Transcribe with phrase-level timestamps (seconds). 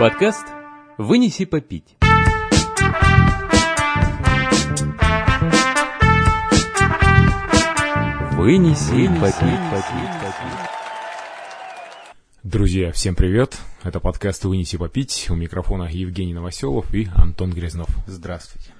[0.00, 0.46] Подкаст
[0.96, 1.98] «Вынеси попить».
[8.32, 9.60] Вынеси попить.
[12.42, 13.58] Друзья, всем привет!
[13.82, 15.26] Это подкаст «Вынеси попить».
[15.28, 17.90] У микрофона Евгений Новоселов и Антон Грязнов.
[18.06, 18.72] Здравствуйте.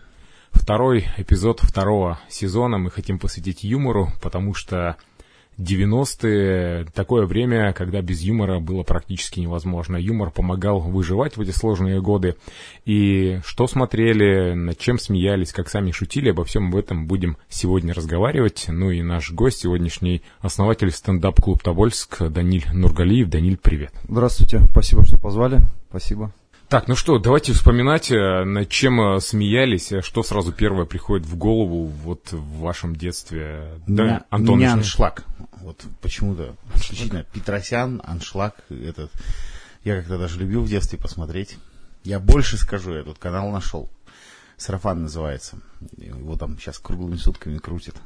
[0.52, 4.96] Второй эпизод второго сезона мы хотим посвятить юмору, потому что
[5.60, 9.96] 90-е такое время, когда без юмора было практически невозможно.
[9.96, 12.36] Юмор помогал выживать в эти сложные годы.
[12.84, 17.94] И что смотрели, над чем смеялись, как сами шутили, обо всем об этом будем сегодня
[17.94, 18.66] разговаривать.
[18.68, 23.28] Ну и наш гость сегодняшний, основатель стендап-клуб Тобольск Даниль Нургалиев.
[23.28, 23.92] Даниль, привет.
[24.08, 25.58] Здравствуйте, спасибо, что позвали.
[25.90, 26.32] Спасибо.
[26.70, 31.26] Так, ну что, давайте вспоминать, э, над чем э, смеялись, э, что сразу первое приходит
[31.26, 33.80] в голову вот в вашем детстве.
[33.88, 35.24] Да, Да, Антон, меня аншлаг.
[35.62, 36.54] Вот почему-то.
[36.76, 38.54] Исключительно Петросян, аншлаг.
[38.70, 39.10] Этот.
[39.82, 41.56] Я как-то даже любил в детстве посмотреть.
[42.04, 43.90] Я больше скажу, я тут канал нашел.
[44.56, 45.58] Сарафан называется.
[45.96, 47.96] Его там сейчас круглыми сутками крутят.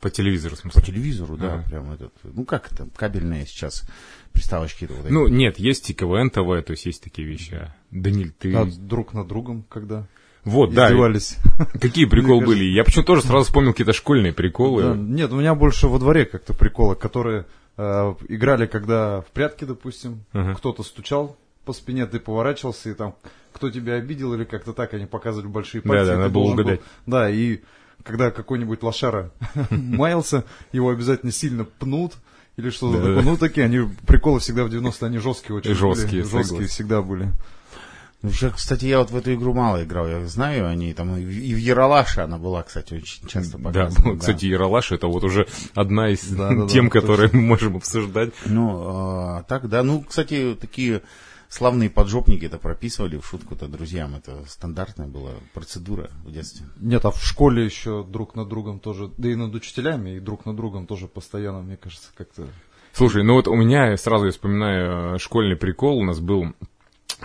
[0.00, 0.82] по телевизору, в По смысле?
[0.82, 1.64] телевизору, да, Ага.
[1.68, 2.12] прям этот.
[2.24, 3.84] Ну как это, кабельные сейчас
[4.32, 4.86] приставочки.
[4.90, 5.10] Вот.
[5.10, 7.70] Ну, нет, есть и КВН ТВ, то есть есть такие вещи.
[7.92, 8.54] Даниль, ты...
[8.56, 10.06] А друг над другом, когда
[10.44, 11.36] Вот, да, издевались.
[11.80, 12.64] какие приколы были?
[12.64, 14.82] Я почему-то тоже сразу вспомнил какие-то школьные приколы.
[14.82, 19.64] Да, нет, у меня больше во дворе как-то приколы, которые э, играли, когда в прятки,
[19.64, 20.54] допустим, Ага.
[20.54, 23.14] кто-то стучал по спине, ты поворачивался, и там
[23.52, 26.06] кто тебя обидел или как-то так, они показывали большие Да, пальцы.
[26.06, 26.80] да, ты надо было должен был- угадать.
[27.06, 27.60] Да, и
[28.02, 29.30] когда какой-нибудь лошара
[29.70, 32.14] маялся, его обязательно сильно пнут.
[32.58, 33.14] Или что-то Да, да.
[33.16, 33.22] такое.
[33.32, 36.32] Ну, такие, они, приколы всегда в 90-е, они жесткие очень Жесткие, были.
[36.32, 37.30] Жесткие всегда были.
[38.22, 40.06] Ну, уже, кстати, я вот в эту игру мало играл.
[40.06, 44.04] Я знаю, они там и в, Яралаше она была, кстати, очень часто Да, показана.
[44.06, 47.00] ну, кстати, Ералаш это вот уже одна из Да, да, да, тем, точно.
[47.00, 48.32] которые мы можем обсуждать.
[48.46, 49.82] Ну, а, так, да.
[49.82, 51.02] Ну, кстати, такие
[51.48, 54.14] славные поджопники это прописывали в шутку-то друзьям.
[54.14, 56.66] Это стандартная была процедура в детстве.
[56.76, 60.46] Нет, а в школе еще друг над другом тоже, да и над учителями, и друг
[60.46, 62.46] над другом тоже постоянно, мне кажется, как-то...
[62.92, 65.98] Слушай, ну вот у меня сразу я вспоминаю э, школьный прикол.
[65.98, 66.54] У нас был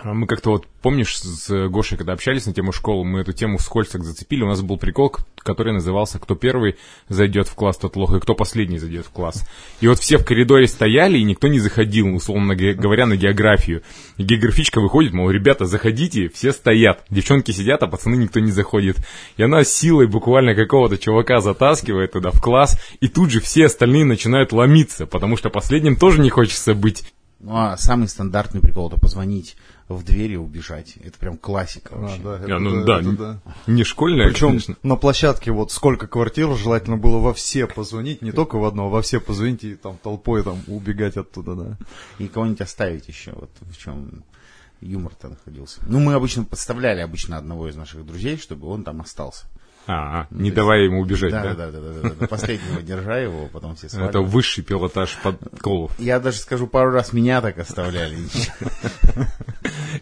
[0.04, 3.88] Мы как-то вот, помнишь, с Гошей, когда общались на тему школы, мы эту тему вскользь
[3.88, 4.42] так зацепили.
[4.42, 6.76] У нас был прикол, который назывался «Кто первый
[7.08, 9.48] зайдет в класс, тот лох, и кто последний зайдет в класс».
[9.80, 13.82] И вот все в коридоре стояли, и никто не заходил, условно говоря, на географию.
[14.16, 17.04] И географичка выходит, мол, ребята, заходите, все стоят.
[17.10, 18.98] Девчонки сидят, а пацаны никто не заходит.
[19.36, 24.04] И она силой буквально какого-то чувака затаскивает туда в класс, и тут же все остальные
[24.04, 27.04] начинают ломиться, потому что последним тоже не хочется быть.
[27.40, 29.56] Ну, а самый стандартный прикол это позвонить
[29.88, 30.96] в дверь и убежать.
[30.96, 32.20] Это прям классика А, вообще.
[32.22, 33.40] да, А, это ну да, да, это да.
[33.68, 34.76] Не школьная, Причем конечно.
[34.82, 38.88] на площадке вот сколько квартир, желательно было во все позвонить, не только в одно, а
[38.88, 41.76] во все позвонить и там толпой там убегать оттуда, да.
[42.18, 43.32] И кого-нибудь оставить еще.
[43.36, 44.24] Вот в чем
[44.80, 45.80] юмор-то находился.
[45.86, 49.46] Ну, мы обычно подставляли обычно одного из наших друзей, чтобы он там остался.
[49.90, 51.54] А, а, не давая ему убежать, да, да?
[51.54, 54.26] да, да, да, последнего держа его, потом все Это сваливали.
[54.26, 55.98] высший пилотаж подколов.
[55.98, 58.18] Я даже скажу, пару раз меня так оставляли.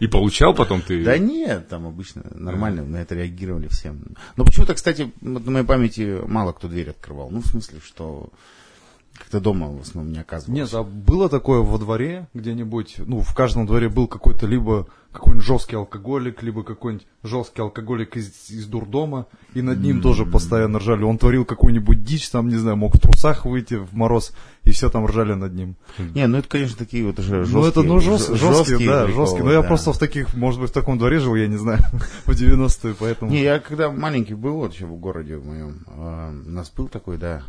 [0.01, 1.05] И получал потом ты...
[1.05, 4.17] Да нет, там обычно нормально на это реагировали всем.
[4.35, 7.29] Но почему-то, кстати, на моей памяти мало кто дверь открывал.
[7.29, 8.29] Ну, в смысле, что
[9.17, 10.59] как-то дома в основном не оказывалось.
[10.59, 15.45] Нет, а было такое во дворе где-нибудь, ну, в каждом дворе был какой-то либо какой-нибудь
[15.45, 21.03] жесткий алкоголик, либо какой-нибудь жесткий алкоголик из, из дурдома, и над ним тоже постоянно ржали.
[21.03, 24.33] Он творил какую-нибудь дичь, там, не знаю, мог в трусах выйти в мороз,
[24.63, 25.75] и все там ржали над ним.
[25.97, 27.61] Не, ну это, конечно, такие вот уже жесткие.
[27.61, 29.43] ну, это, ну, жест- ж- жесткие, да, приколы, жесткие.
[29.43, 29.67] Но я да.
[29.67, 31.79] просто в таких, может быть, в таком дворе жил, я не знаю,
[32.25, 33.31] в 90-е, поэтому...
[33.31, 36.87] Не, я когда маленький был, вот еще в городе в моем, а, у нас был
[36.87, 37.43] такой, да,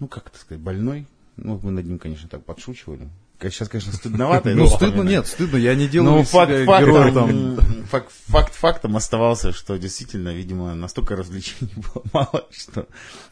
[0.00, 1.06] ну, как это сказать, больной.
[1.36, 3.08] Ну, мы над ним, конечно, так подшучивали.
[3.40, 4.54] Сейчас, конечно, стыдновато.
[4.54, 7.56] Ну, стыдно, нет, стыдно, я не делаю Ну, из факт, фактом, героя там.
[7.86, 12.86] факт, факт фактом оставался, что действительно, видимо, настолько развлечений было мало, что...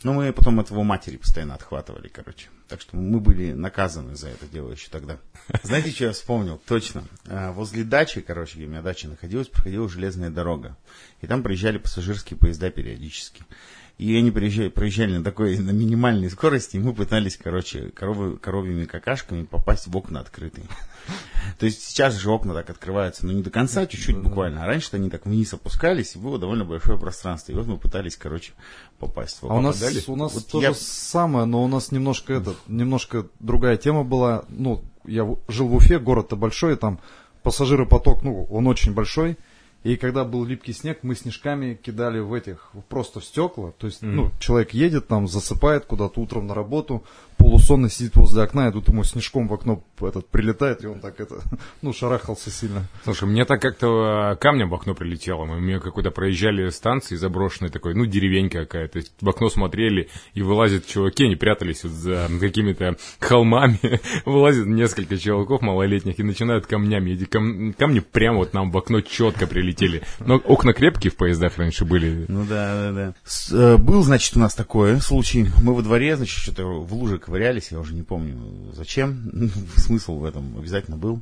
[0.04, 2.48] Ну, мы потом от его матери постоянно отхватывали, короче.
[2.68, 5.19] Так что мы были наказаны за это дело еще тогда.
[5.62, 6.60] Знаете, что я вспомнил?
[6.66, 7.04] Точно.
[7.26, 10.76] А, Возле дачи, короче, где у меня дача находилась, проходила железная дорога.
[11.20, 13.43] И там проезжали пассажирские поезда периодически.
[13.98, 18.84] И они проезжали, проезжали на такой, на минимальной скорости, и мы пытались, короче, коровы, коровьими
[18.84, 20.66] какашками попасть в окна открытые.
[21.58, 24.62] То есть сейчас же окна так открываются, но не до конца, чуть-чуть буквально.
[24.62, 27.50] А раньше они так вниз опускались, и было довольно большое пространство.
[27.50, 28.52] И вот мы пытались, короче,
[29.00, 29.58] попасть в А окна.
[29.58, 33.26] у нас, у нас Вот то я- же самое, но у нас немножко это, немножко
[33.40, 34.44] другая тема была.
[34.48, 37.00] Ну, я жил в Уфе, город-то большой, там
[37.42, 39.38] пассажиропоток, ну, он очень большой.
[39.84, 43.72] И когда был липкий снег, мы снежками кидали в этих, просто в стекла.
[43.78, 47.04] То есть, ну, человек едет там, засыпает куда-то утром на работу,
[47.38, 51.20] полусонный сидит возле окна, и тут ему снежком в окно этот прилетает, и он так
[51.20, 51.37] это,
[51.82, 52.85] ну, шарахался сильно.
[53.05, 55.44] Слушай, мне так как-то э, камнем в окно прилетело.
[55.44, 59.00] Мы мне какой-то проезжали станции заброшенной такой, ну, деревенька какая-то.
[59.20, 63.79] В окно смотрели, и вылазят чуваки, они прятались вот за какими-то холмами.
[64.25, 67.12] Вылазит несколько чуваков малолетних и начинают камнями.
[67.12, 70.02] Эти кам- камни прямо вот нам в окно четко прилетели.
[70.20, 72.25] Но окна крепкие в поездах раньше были.
[72.29, 73.14] Ну да, да, да.
[73.25, 75.46] С- э, был, значит, у нас такой случай.
[75.62, 79.50] Мы во дворе, значит, что-то в луже ковырялись, я уже не помню зачем.
[79.76, 81.20] Смысл в этом обязательно был.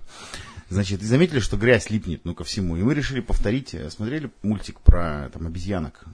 [0.69, 2.77] Значит, и заметили, что грязь липнет, ну, ко всему.
[2.77, 3.75] И мы решили повторить.
[3.75, 6.05] э, Смотрели мультик про там обезьянок,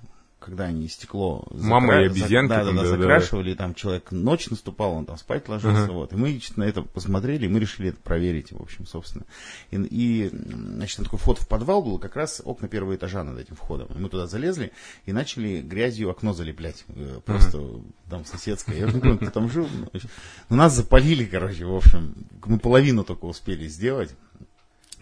[0.45, 2.89] когда они стекло Мама и закра- обезьянки да, да, да, да, да.
[2.89, 5.93] закрашивали, и там человек ночь наступала, он там спать ложился, Ага.
[5.93, 6.13] вот.
[6.13, 9.25] И мы на это посмотрели, и мы решили это проверить, в общем, собственно.
[9.71, 13.57] И, и, значит, такой вход в подвал был, как раз окна первого этажа над этим
[13.57, 13.89] входом.
[13.95, 14.73] И мы туда залезли
[15.07, 16.85] и начали грязью окно залеплять.
[16.89, 17.63] э, Просто
[18.11, 18.77] там соседское.
[18.79, 19.67] Я не помню, кто там жил.
[19.73, 20.01] но,
[20.49, 22.15] Но нас запалили, короче, в общем.
[22.45, 24.15] Мы половину только успели сделать.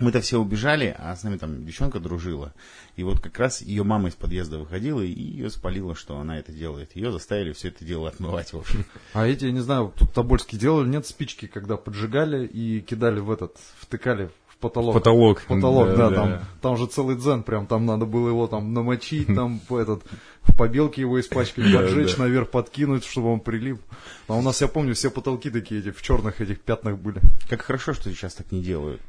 [0.01, 2.55] Мы-то все убежали, а с нами там девчонка дружила.
[2.97, 6.53] И вот как раз ее мама из подъезда выходила, и ее спалила, что она это
[6.53, 6.97] делает.
[6.97, 8.85] Ее заставили все это дело отмывать, в общем.
[9.13, 13.31] А эти, я не знаю, тут Тобольские делали, нет спички, когда поджигали и кидали в
[13.31, 14.95] этот, втыкали в потолок.
[14.95, 15.41] Потолок.
[15.41, 16.43] В потолок, да, Да, там, да.
[16.63, 20.03] там же целый дзен прям, там надо было его там намочить, там в этот,
[20.43, 22.23] в побелке его испачкать, поджечь, да.
[22.23, 23.81] наверх подкинуть, чтобы он прилип.
[24.29, 27.21] А у нас, я помню, все потолки такие эти в черных этих пятнах были.
[27.51, 29.01] Как хорошо, что сейчас так не делают.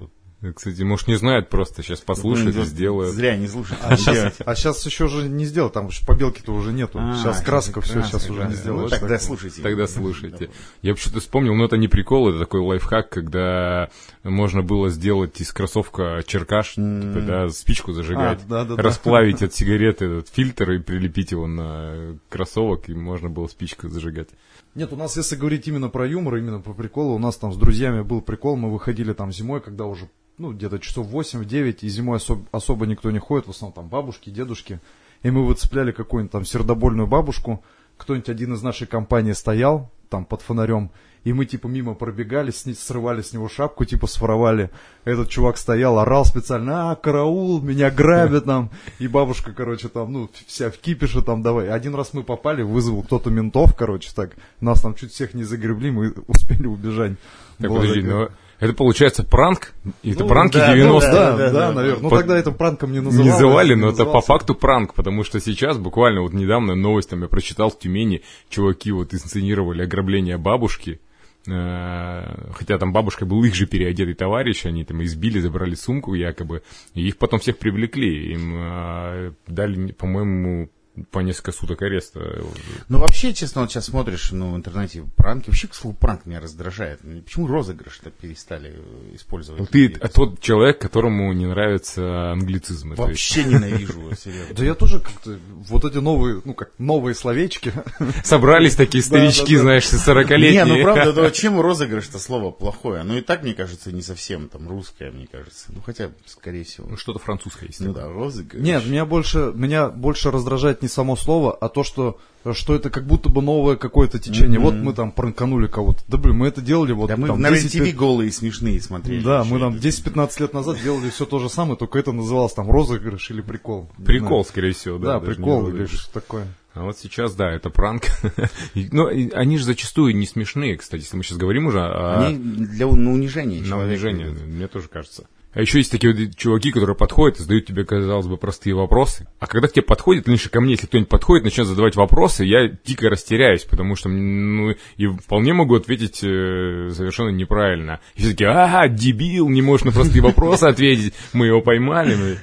[0.55, 3.13] Кстати, может, не знают просто, сейчас послушают и Ну, сделают.
[3.13, 3.79] Зря не слушают.
[3.83, 6.97] А сейчас, а сейчас еще же не сделал, там же побелки-то уже нету.
[6.99, 8.89] А, сейчас краска, все, краска, сейчас уже не сделаешь.
[8.91, 9.21] Ну, тогда Так.
[9.21, 9.61] слушайте.
[9.61, 10.49] Тогда слушайте.
[10.81, 13.89] Я почему-то вспомнил, но это не прикол, это такой лайфхак, когда
[14.23, 20.29] можно было сделать из кроссовка черкаш, типа, да, спичку зажигать, А, расплавить от сигареты этот
[20.29, 24.29] фильтр и прилепить его на кроссовок, и можно было спичку зажигать.
[24.73, 27.57] Нет, у нас, если говорить именно про юмор, именно по приколу, у нас там с
[27.57, 32.17] друзьями был прикол, мы выходили там зимой, когда уже, ну, где-то часов 8-9, и зимой
[32.17, 34.79] особ- особо никто не ходит, в основном там бабушки, дедушки,
[35.23, 37.63] и мы выцепляли какую-нибудь там сердобольную бабушку,
[37.97, 40.89] кто-нибудь один из нашей компании стоял там под фонарем,
[41.23, 44.71] и мы типа мимо пробегали, сни- срывали с него шапку, типа своровали.
[45.05, 48.71] Этот чувак стоял, орал специально, а, караул, меня грабят там.
[48.97, 51.69] И бабушка, короче, там, ну, вся в кипише там, давай.
[51.69, 54.31] Один раз мы попали, вызвал кто-то ментов, короче, так.
[54.59, 57.13] Нас там чуть всех не загребли, мы успели убежать.
[57.59, 58.29] Так, Была подожди, такая- но
[58.61, 59.73] это получается пранк?
[60.03, 61.71] Это Ну, пранки да, 90 Да, да, да, да.
[61.73, 62.03] наверное.
[62.03, 65.23] Ну, По- тогда это пранком не не называли, не но это по факту пранк, потому
[65.25, 70.37] что сейчас, буквально вот недавно новость там я прочитал в Тюмени, чуваки вот инсценировали ограбление
[70.37, 71.01] бабушки,
[71.47, 76.61] э, хотя там бабушка был их же переодетый товарищ, они там избили, забрали сумку якобы,
[76.93, 80.69] и их потом всех привлекли, им э, дали, по-моему,
[81.11, 82.43] по несколько суток ареста.
[82.89, 85.49] Ну, вообще, честно, вот сейчас смотришь, ну, в интернете пранки.
[85.49, 86.99] Вообще, слово пранк меня раздражает.
[87.23, 89.61] Почему розыгрыш так перестали э, использовать?
[89.61, 92.89] Ну, Ты а тот человек, которому не нравится англицизм.
[92.89, 92.99] есть.
[92.99, 94.55] Вообще ненавижу, серьезно.
[94.61, 97.71] Да я тоже как-то, вот эти новые, ну как, новые словечки.
[98.23, 100.65] Собрались такие старички, знаешь, 40-летние.
[100.65, 103.03] Не, ну правда, да, чем розыгрыш-то слово плохое?
[103.03, 105.67] Ну и так, мне кажется, не совсем там русское, мне кажется.
[105.69, 106.87] Ну хотя, скорее всего.
[106.89, 107.79] Ну, что-то французское есть.
[107.79, 108.61] Ну да, розыгрыш.
[108.61, 112.19] Нет, меня больше, меня больше раздражает не само слово, а то, что,
[112.53, 114.59] что это как будто бы новое какое-то течение.
[114.59, 116.03] Вот мы там пранканули кого-то.
[116.07, 119.23] Да блин, мы это делали вот Да мы там на 10 РЕН-ТВ голые смешные смотрели.
[119.23, 119.87] Да, мы там это.
[119.87, 123.89] 10-15 лет назад делали все то же самое, только это называлось там розыгрыш или прикол.
[124.03, 125.19] Прикол, скорее всего, да.
[125.19, 126.47] Да, прикол или что такое.
[126.73, 128.03] А вот сейчас, да, это пранк.
[128.75, 132.87] И, Ну, они же зачастую не смешные, кстати, если мы сейчас говорим уже Они для
[132.87, 135.25] на унижение на унижение, мне тоже кажется.
[135.53, 139.27] А еще есть такие вот чуваки, которые подходят и задают тебе, казалось бы, простые вопросы.
[139.39, 142.69] А когда к тебе подходит, лично ко мне, если кто-нибудь подходит, начнет задавать вопросы, я
[142.69, 147.99] дико растеряюсь, потому что, ну, и вполне могу ответить э, совершенно неправильно.
[148.15, 152.15] И все таки а, дебил, не можешь на простые вопросы ответить, мы его поймали.
[152.15, 152.37] мы».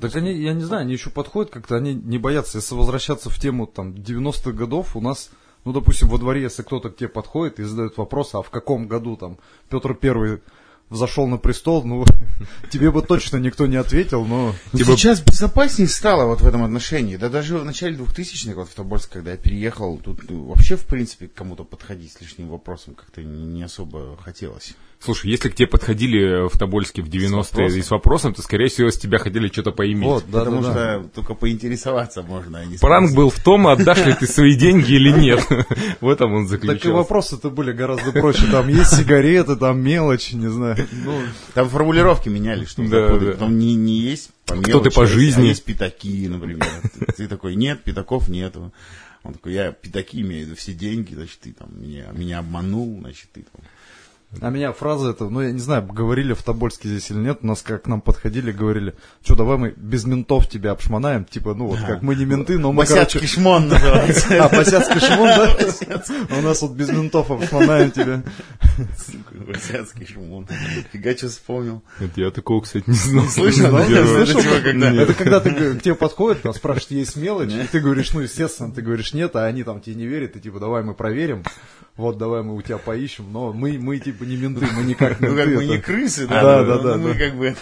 [0.00, 2.58] Так они, я не знаю, они еще подходят как-то, они не боятся.
[2.58, 5.30] Если возвращаться в тему там 90-х годов, у нас,
[5.64, 8.86] ну, допустим, во дворе, если кто-то к тебе подходит и задает вопрос, а в каком
[8.86, 10.38] году там Петр Первый
[10.90, 12.04] взошел на престол, ну,
[12.70, 14.54] тебе бы точно никто не ответил, но...
[14.72, 17.16] Ну, Типа- Сейчас безопаснее стало вот в этом отношении.
[17.16, 20.86] Да даже в начале 2000-х, вот в Тобольск, когда я переехал, тут ну, вообще, в
[20.86, 24.74] принципе, к кому-то подходить с лишним вопросом как-то не особо хотелось.
[25.04, 27.78] Слушай, если к тебе подходили в Тобольске в 90-е вопросом?
[27.78, 30.04] и с вопросом, то, скорее всего, с тебя хотели что-то поиметь.
[30.06, 31.00] Вот, да, Потому да, да.
[31.00, 34.92] что только поинтересоваться можно, а не Пранк был в том, отдашь ли ты свои деньги
[34.92, 35.46] или нет.
[36.00, 36.92] В этом он Так и заключался.
[36.92, 38.46] вопросы-то были гораздо проще.
[38.50, 40.86] Там есть сигареты, там мелочь, не знаю.
[41.04, 41.20] Ну,
[41.52, 43.32] Там формулировки меняли, что Да, да.
[43.32, 45.46] Потом не, не есть по Кто ты мелочи, по а жизни?
[45.48, 46.66] есть пятаки, например.
[47.16, 48.72] Ты такой, нет, пятаков нету.
[49.22, 52.98] Он такой, я пятаки имею в виду, все деньги, значит, ты там меня, меня обманул,
[53.00, 53.62] значит, ты там...
[54.40, 57.46] А меня фраза эта, ну я не знаю, говорили в Тобольске здесь или нет, у
[57.46, 61.66] нас как к нам подходили, говорили, что давай мы без ментов тебя обшмонаем, типа, ну
[61.66, 63.34] вот как мы не менты, но мы, Босяцкий короче...
[63.34, 64.44] шмон называется.
[64.44, 66.36] А, Босяцкий шмон, да?
[66.38, 68.22] У нас вот без ментов обшмонаем тебя.
[69.32, 70.46] Босяцкий шмон.
[70.92, 71.82] Фига, что вспомнил.
[72.00, 73.26] Это я такого, кстати, не знал.
[73.26, 74.22] Слышал, Не да?
[74.22, 77.80] Это когда- Это когда ты г- к тебе подходят, там спрашивают, есть мелочь, и ты
[77.80, 80.82] говоришь, ну, естественно, ты говоришь нет, а они там тебе не верят, и типа, давай
[80.82, 81.42] мы проверим,
[81.96, 85.20] вот, давай мы у тебя поищем, но мы, мы типа не менты, мы не как
[85.20, 86.42] Ну, как бы это- не крысы, да?
[86.42, 87.56] Да, ну, да, ну, да, Мы как бы...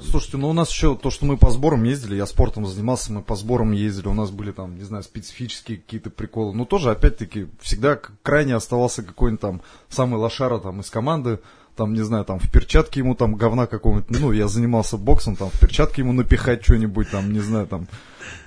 [0.00, 3.22] Слушайте, ну у нас еще то, что мы по сборам ездили, я спортом занимался, мы
[3.22, 6.54] по сборам ездили, у нас были там, не знаю, специфические какие-то приколы.
[6.54, 11.40] Ну тоже, опять-таки, всегда крайне оставался какой-нибудь там самый лошара там из команды,
[11.76, 15.50] там, не знаю, там в перчатке ему там говна какого-нибудь, ну, я занимался боксом, там
[15.50, 17.88] в перчатке ему напихать что-нибудь, там, не знаю, там,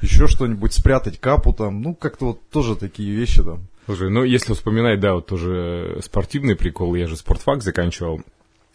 [0.01, 3.67] еще что-нибудь, спрятать капу там, ну, как-то вот тоже такие вещи там.
[3.85, 8.21] Слушай, ну если вспоминать, да, вот тоже спортивный прикол, я же спортфак заканчивал,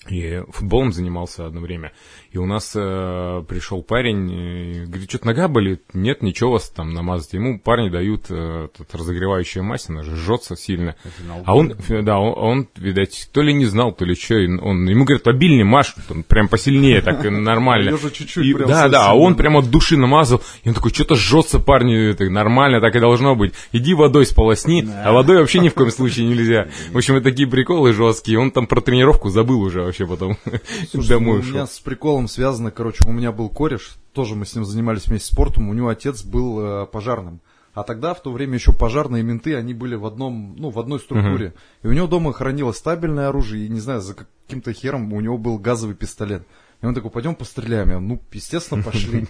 [0.09, 1.93] и футболом занимался одно время.
[2.33, 5.83] И у нас э, пришел парень, и говорит, что-то нога болит?
[5.95, 7.33] Нет, ничего, вас там намазать.
[7.33, 10.95] Ему парни дают э, тут разогревающая мазь, она же жжется сильно.
[11.45, 14.47] А он, э, да, он, он, видать, то ли не знал, то ли что, и
[14.47, 17.97] он, ему говорит, обильнее мажь, там, прям посильнее, так э, нормально.
[17.97, 19.39] Же чуть-чуть И- прям Да, да, а он да.
[19.39, 23.35] прямо от души намазал, и он такой, что-то жжется, парни, это нормально, так и должно
[23.35, 23.55] быть.
[23.73, 26.69] Иди водой сполосни, а водой вообще ни в коем случае нельзя.
[26.93, 28.39] В общем, это такие приколы жесткие.
[28.39, 30.37] Он там про тренировку забыл уже вообще потом
[30.93, 31.53] Слушай, домой ну, у ушел.
[31.55, 35.33] меня с приколом связано, короче, у меня был кореш, тоже мы с ним занимались вместе
[35.33, 37.41] спортом, у него отец был э, пожарным.
[37.73, 40.99] А тогда, в то время, еще пожарные менты, они были в одном, ну, в одной
[40.99, 41.55] структуре.
[41.83, 45.39] И у него дома хранилось стабильное оружие, и, не знаю, за каким-то хером у него
[45.39, 46.47] был газовый пистолет.
[46.83, 47.91] И он такой, пойдем постреляем.
[47.91, 49.27] Я, ну, естественно, пошли.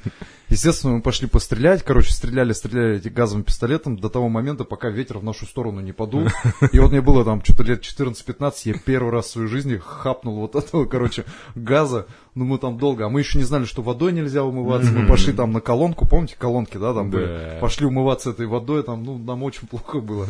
[0.48, 1.82] Естественно, мы пошли пострелять.
[1.82, 5.92] Короче, стреляли, стреляли этим газовым пистолетом до того момента, пока ветер в нашу сторону не
[5.92, 6.28] подул.
[6.72, 10.36] И вот мне было там что-то лет 14-15, я первый раз в своей жизни хапнул
[10.36, 11.24] вот этого, короче,
[11.56, 12.06] газа.
[12.36, 13.06] Ну, мы там долго.
[13.06, 14.92] А мы еще не знали, что водой нельзя умываться.
[14.92, 17.58] Мы пошли там на колонку, помните колонки, да, там были?
[17.60, 20.28] Пошли умываться этой водой, там, ну, нам очень плохо было.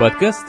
[0.00, 0.46] Подкаст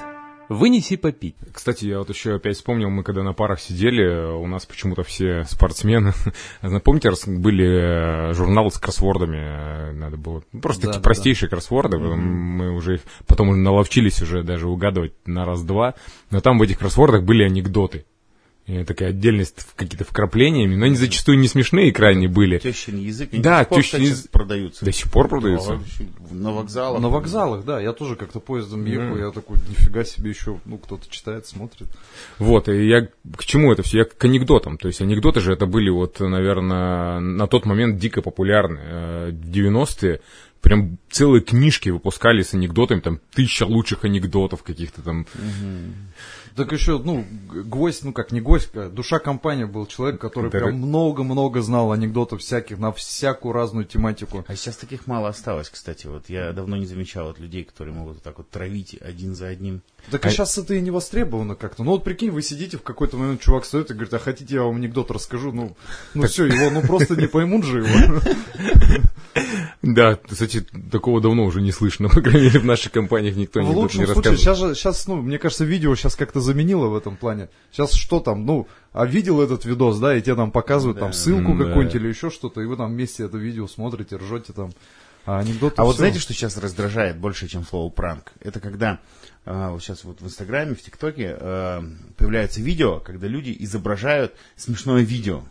[0.50, 1.36] «Вынеси попить».
[1.52, 5.46] Кстати, я вот еще опять вспомнил, мы когда на парах сидели, у нас почему-то все
[5.46, 6.14] спортсмены.
[6.84, 11.04] Помните, раз были э, журналы с кроссвордами, э, надо было ну, просто Да, такие да,
[11.04, 15.96] простейшие кроссворды, мы уже их потом уже наловчились уже даже угадывать на раз-два,
[16.30, 18.06] но там в этих кроссвордах были анекдоты.
[18.65, 22.60] И такая отдельность в- какие-то вкраплениями, но они зачастую не смешные крайне были.
[22.60, 23.29] Тещин язык.
[23.34, 24.86] они Да, до сих пор, тещин кстати, продаются.
[24.86, 25.79] До сих пор продаются.
[26.00, 27.01] Да, На вокзалах.
[27.01, 27.82] На вокзалах, да.
[27.82, 31.88] Я тоже как-то поездом ехал, я такой, нифига себе еще, ну, кто-то читает, смотрит.
[32.39, 33.98] Вот, и я к чему это все?
[34.00, 34.77] Я к анекдотам.
[34.77, 38.79] То есть анекдоты же это были вот, наверное, на тот момент дико популярны.
[38.82, 40.22] Э, В 90-е
[40.63, 45.27] прям целые книжки выпускали с анекдотами, там тысяча лучших анекдотов каких-то там.
[46.55, 50.51] Так еще, ну, г- гвоздь, ну как не гвоздь, а душа компании был человек, который
[50.51, 54.46] Да, прям много-много знал анекдотов всяких на всякую разную тематику.
[54.48, 56.08] А сейчас таких мало осталось, кстати.
[56.08, 59.48] Вот я давно не замечал от людей, которые могут вот так вот травить один за
[59.48, 59.82] одним.
[60.12, 61.84] Так а сейчас это и не востребовано как-то.
[61.84, 64.63] Ну вот прикинь, вы сидите в какой-то момент, чувак стоит и говорит, а хотите я
[64.63, 65.51] вам анекдот расскажу?
[65.51, 65.75] Ну,
[66.13, 68.22] ну все, его ну просто не поймут же его.
[69.82, 73.63] Да, кстати, такого давно уже не слышно, по крайней мере, в наших компаниях никто В
[73.63, 76.96] анекдот лучшем не случае, сейчас же, сейчас, ну, мне кажется, видео сейчас как-то заменило в
[76.96, 77.50] этом плане.
[77.72, 81.54] Сейчас что там, ну, а видел этот видос, да, и тебе там показывают там ссылку
[81.54, 81.66] Да.
[81.66, 84.72] какую-нибудь или еще что-то, и вы там вместе это видео смотрите, ржете там.
[85.25, 88.34] А анекдоты А вот знаете, что сейчас раздражает больше, чем слово пранк?
[88.42, 89.00] Это когда
[89.46, 91.84] а, вот сейчас вот в Инстаграме, в ТикТоке а,
[92.18, 95.44] появляется видео, когда люди изображают смешное видео.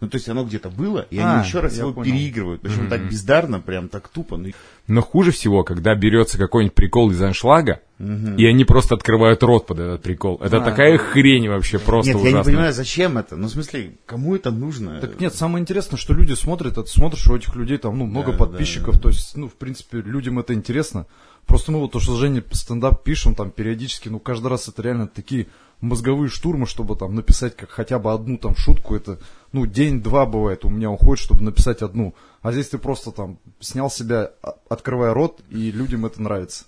[0.00, 2.10] Ну, то есть оно где-то было, и А, они еще раз его понял.
[2.10, 2.62] переигрывают.
[2.62, 4.38] Причем так бездарно, прям так тупо.
[4.38, 4.50] Ну,
[4.86, 9.78] Но хуже всего, когда берется какой-нибудь прикол из аншлага, и они просто открывают рот под
[9.78, 10.38] этот прикол.
[10.42, 12.52] Это А, такая хрень вообще просто Нет, я не ужасная.
[12.54, 13.36] понимаю, зачем это.
[13.36, 14.98] Ну, в смысле, кому это нужно?
[15.00, 18.32] Так нет, самое интересное, что люди смотрят, это смотришь, у этих людей там, ну, много
[18.32, 21.04] Да, подписчиков, то есть, ну, в принципе, людям это интересно.
[21.50, 24.82] Просто мы вот то, что с Женей стендап пишем там периодически, ну, каждый раз это
[24.82, 25.48] реально такие
[25.80, 29.18] мозговые штурмы, чтобы там написать как хотя бы одну там шутку, это,
[29.50, 32.14] ну, день-два бывает у меня уходит, чтобы написать одну.
[32.40, 36.66] А здесь ты просто там снял себя, а- открывая рот, и людям это нравится.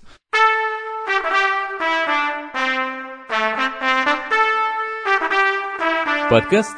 [6.29, 6.77] Подкаст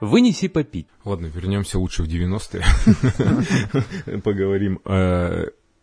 [0.00, 0.88] «Вынеси попить».
[1.04, 2.64] Ладно, вернемся лучше в 90-е.
[4.24, 4.80] Поговорим.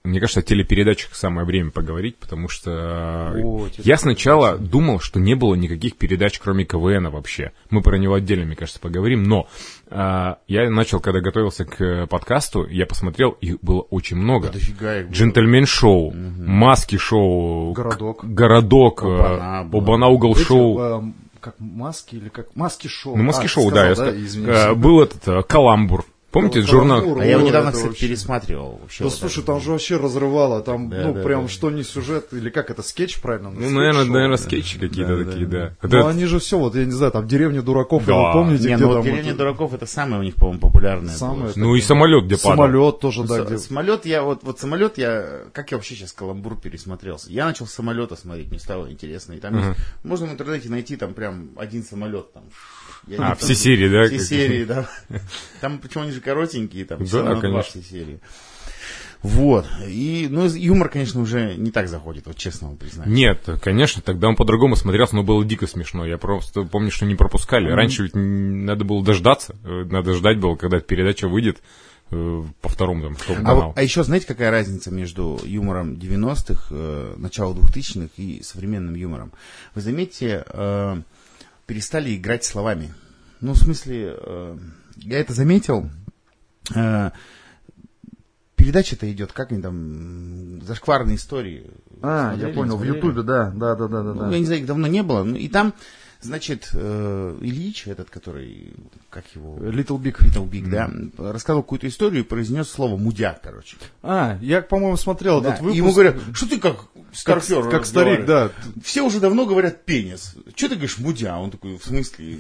[0.03, 5.19] Э, мне кажется, о телепередачах самое время поговорить, потому что О, я сначала думал, что
[5.19, 7.51] не было никаких передач, кроме КВН вообще.
[7.69, 9.23] Мы про него отдельно, мне кажется, поговорим.
[9.23, 9.47] Но
[9.89, 14.49] а, я начал, когда готовился к подкасту, я посмотрел, их было очень много.
[14.49, 15.13] Дофига их было.
[15.13, 18.23] Джентльмен-шоу, маски-шоу, Городок.
[18.25, 19.69] городок, Оба-на э.
[19.77, 20.79] Оба-на угол-шоу.
[20.79, 23.15] Эм, как маски или как маски-шоу.
[23.15, 23.87] Ну, А, маски-шоу, ты да.
[23.89, 24.51] я сказал, ска- извините.
[24.51, 26.05] э, Был этот э, Каламбур.
[26.31, 27.19] Помните, Ну, журнал?
[27.19, 28.79] А я его недавно, кстати, вообще- пересматривал.
[28.81, 31.47] Вообще Да вот слушай, там же вообще разрывало, там, Да, ну, да, прям да.
[31.49, 33.49] что не сюжет, или как это, скетч, правильно?
[33.49, 33.75] Ну, Скетч-шоу.
[33.77, 35.73] наверное, наверное, скетчи какие-то Да, да, такие, да.
[35.81, 38.13] Ну, Это- они же все, вот, я не знаю, там, деревня дураков, Да.
[38.27, 39.03] вы помните, Не, где ну там...
[39.03, 41.13] «Деревня это- дураков» это самое у них, по-моему, популярное.
[41.13, 41.53] Самое было.
[41.57, 42.51] Ну и самолет, где падал.
[42.51, 43.57] Самолет тоже, да, С- где...
[43.57, 47.29] Самолет я, вот, вот самолет я, как я вообще сейчас каламбур пересмотрелся.
[47.29, 49.33] Я начал самолета смотреть, мне стало интересно.
[49.33, 52.43] И там есть- можно в интернете найти там прям один самолет там.
[53.07, 54.05] Я А, все серии, да?
[54.07, 54.87] Все серии, да.
[55.59, 58.19] Там, причем они же коротенькие, там, Да, всего на два все серии.
[59.23, 59.67] Вот.
[59.87, 63.11] И, ну, юмор, конечно, уже не так заходит, вот честно вам признаюсь.
[63.11, 66.05] Нет, конечно, тогда он по-другому смотрелся, но было дико смешно.
[66.07, 67.69] Я просто помню, что не пропускали.
[67.69, 69.55] Раньше ведь надо было дождаться.
[69.63, 71.61] э, Надо ждать было, когда передача выйдет
[72.09, 73.73] э, по второму там, А, каналу.
[73.75, 79.33] а еще знаете, какая разница между юмором 90-х, э, начала 2000-х и современным юмором?
[79.75, 81.01] Вы заметите, э,
[81.71, 82.93] перестали играть словами.
[83.39, 84.57] Ну, в смысле, э,
[84.97, 85.89] я это заметил.
[86.75, 87.11] Э,
[88.57, 91.71] передача-то идет, как они там, зашкварные истории.
[92.01, 92.83] А, Смотрели, я понял, в?
[92.83, 94.13] Ютубе, да, да, да, да, да.
[94.13, 94.31] Ну, да.
[94.31, 95.23] я не знаю, их давно не было.
[95.23, 95.73] Ну, и там,
[96.19, 98.73] значит, э, Ильич, этот, который,
[99.09, 99.57] как его...
[99.57, 100.17] Little Big.
[100.19, 100.91] Little Big, да,
[101.31, 103.77] рассказывал какую-то историю и произнес слово «мудяк», короче.
[104.03, 105.77] А, я, по-моему, смотрел Да, этот и выпуск.
[105.77, 108.51] ему говорят, что ты как, старпер как старик, да.
[108.83, 110.35] Все уже давно говорят пенис.
[110.55, 111.37] Что ты говоришь мудя?
[111.37, 112.39] Он такой, в смысле?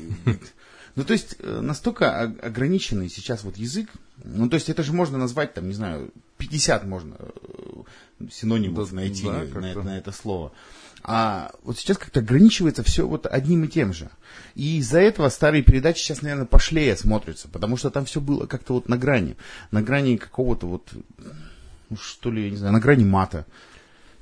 [0.95, 3.89] Ну, то есть, э, настолько ограниченный сейчас вот язык,
[4.25, 8.95] ну, то есть, это же можно назвать, там, не знаю, 50 можно э, синонимов Да,
[8.95, 10.51] найти да, на, на это слово.
[11.03, 14.09] А вот сейчас как-то ограничивается все вот одним и тем же.
[14.53, 18.73] И из-за этого старые передачи сейчас, наверное, пошлее смотрятся, потому что там все было как-то
[18.73, 19.35] вот на грани.
[19.71, 20.89] На грани какого-то вот,
[21.89, 23.45] ну, что ли, я не знаю, на грани мата.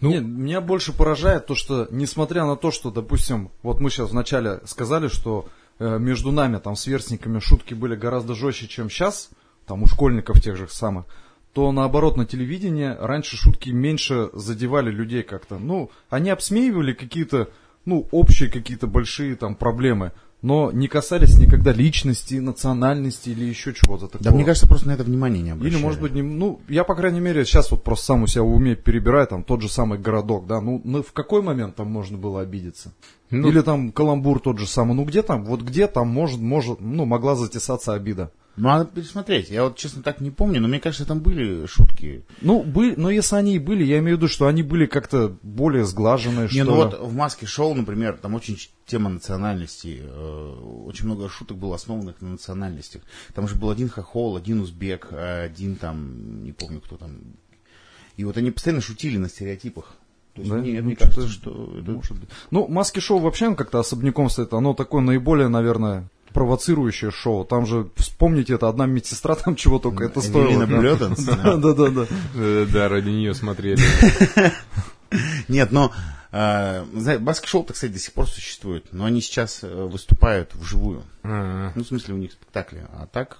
[0.01, 4.11] Ну- Нет, меня больше поражает то, что, несмотря на то, что, допустим, вот мы сейчас
[4.11, 5.47] вначале сказали, что
[5.79, 9.29] э, между нами, там, сверстниками, шутки были гораздо жестче, чем сейчас,
[9.65, 11.05] там, у школьников тех же самых,
[11.53, 15.57] то, наоборот, на телевидении раньше шутки меньше задевали людей как-то.
[15.57, 17.49] Ну, они обсмеивали какие-то,
[17.85, 24.07] ну, общие какие-то большие там проблемы, но не касались никогда личности, национальности или еще чего-то
[24.07, 24.23] такого.
[24.23, 25.75] Да, мне кажется, просто на это внимание не обращали.
[25.75, 28.43] Или, может быть, не, ну, я, по крайней мере, сейчас вот просто сам у себя
[28.43, 31.91] в уме перебираю, там, тот же самый городок, да, ну, ну, в какой момент там
[31.91, 32.93] можно было обидеться?
[33.31, 36.79] Ну- Или там каламбур тот же самый, ну, где там, вот где там может, может,
[36.79, 38.31] ну, могла затесаться обида?
[38.55, 39.49] Ну, Надо пересмотреть.
[39.49, 42.23] Я вот, честно, так не помню, но мне кажется, там были шутки.
[42.41, 45.33] Ну, были, но если они и были, я имею в виду, что они были как-то
[45.43, 50.01] более сглаженные, Не, что ну вот в «Маске шоу», например, там очень тема национальности.
[50.01, 53.01] э, очень много шуток было основанных на национальностях.
[53.33, 57.19] Там же был один хохол, один узбек, а один там, не помню кто там.
[58.17, 59.95] И вот они постоянно шутили на стереотипах.
[60.35, 60.57] То есть Да?
[60.57, 61.73] Ну, мне что-то- кажется, что...
[61.79, 62.29] это- Может быть.
[62.51, 64.53] Ну, маски шоу вообще как-то особняком стоит.
[64.53, 66.09] Оно такое наиболее, наверное,
[66.39, 67.43] провоцирующее шоу.
[67.43, 70.65] Там же, вспомните, это одна медсестра там чего только это стоило.
[71.25, 71.57] Да.
[71.57, 72.05] Да, да.
[72.73, 73.81] Да, ради нее смотрели.
[75.49, 75.91] Нет, но
[76.31, 78.85] «Маски шоу», кстати, до сих пор существует.
[78.91, 81.03] Но они сейчас э, выступают вживую.
[81.23, 82.85] А, Ну, в смысле, у них спектакли.
[82.93, 83.37] А так,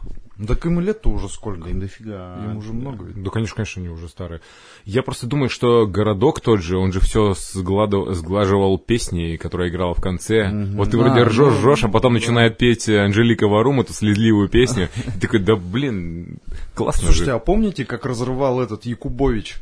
[0.47, 1.69] Так им лет-то уже да сколько?
[1.69, 2.38] им дофига.
[2.45, 3.21] Им уже много ведь.
[3.21, 4.41] Да, конечно, конечно, они уже старые.
[4.86, 10.02] Я просто думаю, что городок тот же, он же все сглаживал песни, которые играл в
[10.02, 10.49] конце.
[10.75, 14.49] Вот ты вроде А, ржешь, ну, ржешь, а потом начинает петь Анжелика Варум, эту слезливую
[14.49, 14.89] песню.
[15.15, 16.39] И такой, да блин,
[16.73, 17.32] классно Слушайте, же.
[17.34, 19.58] а помните, как разрывал этот Якубович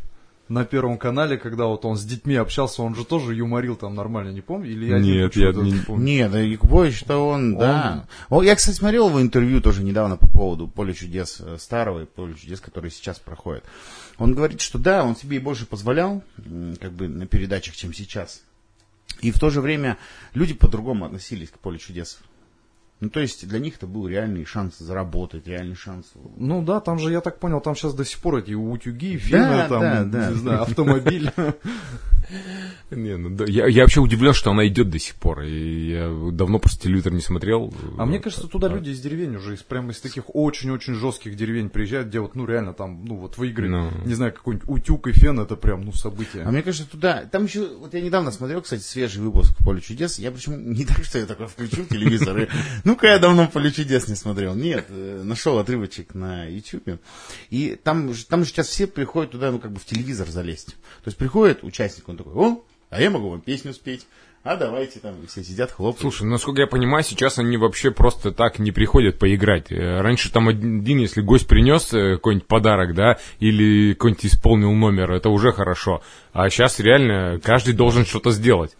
[0.49, 4.31] на Первом канале, когда вот он с детьми общался, он же тоже юморил там нормально,
[4.31, 4.71] не помню?
[4.71, 6.05] Или я Нет, почему-то я не помню?
[6.05, 8.07] Нет, да, Якубович, что он, да.
[8.29, 12.05] О, я, кстати, смотрел его интервью тоже недавно по поводу Поля чудес э, старого и
[12.05, 13.63] Поля чудес, который сейчас проходит.
[14.17, 16.23] Он говорит, что да, он себе и больше позволял,
[16.79, 18.41] как бы, на передачах, чем сейчас.
[19.21, 19.97] И в то же время
[20.33, 22.19] люди по-другому относились к Полю чудес.
[22.99, 26.07] Ну, то есть для них это был реальный шанс заработать, реальный шанс.
[26.35, 29.45] Ну да, там же, я так понял, там сейчас до сих пор эти утюги, фильмы,
[29.45, 30.29] Да, там, да, да.
[30.31, 31.31] не знаю, автомобиль.
[32.91, 35.41] Не, ну да, я, я вообще удивлен, что она идет до сих пор.
[35.41, 37.73] И я давно просто телевизор не смотрел.
[37.97, 41.69] А мне кажется, туда люди из деревень уже, из, прямо из таких очень-очень жестких деревень
[41.69, 43.91] приезжают, где вот, ну, реально там, ну, вот выиграть, Ну.
[44.05, 46.43] не знаю, какой-нибудь утюг и фен, это прям, ну, событие.
[46.43, 47.23] А мне кажется, туда...
[47.25, 47.67] Там еще...
[47.77, 50.19] Вот я недавно смотрел, кстати, свежий выпуск «Поле чудес».
[50.19, 50.57] Я почему...
[50.57, 52.47] Не так, что я такой включу телевизор и...
[52.83, 54.55] Ну-ка, я давно «Поле чудес» не смотрел.
[54.55, 56.99] Нет, э, нашел отрывочек на YouTube.
[57.49, 60.75] И там, же- там же сейчас все приходят туда, ну, как бы в телевизор залезть.
[61.03, 64.07] То есть приходит участник, он такой, о, а я могу вам песню спеть.
[64.43, 65.99] А давайте там все сидят, хлопают.
[65.99, 69.71] Слушай, ну, насколько я понимаю, сейчас они вообще просто так не приходят поиграть.
[69.73, 75.11] Э, Раньше там один, если гость принес э, какой-нибудь подарок, да, или какой-нибудь исполнил номер,
[75.11, 76.01] это уже хорошо.
[76.31, 78.77] А сейчас реально каждый должен что-то сделать.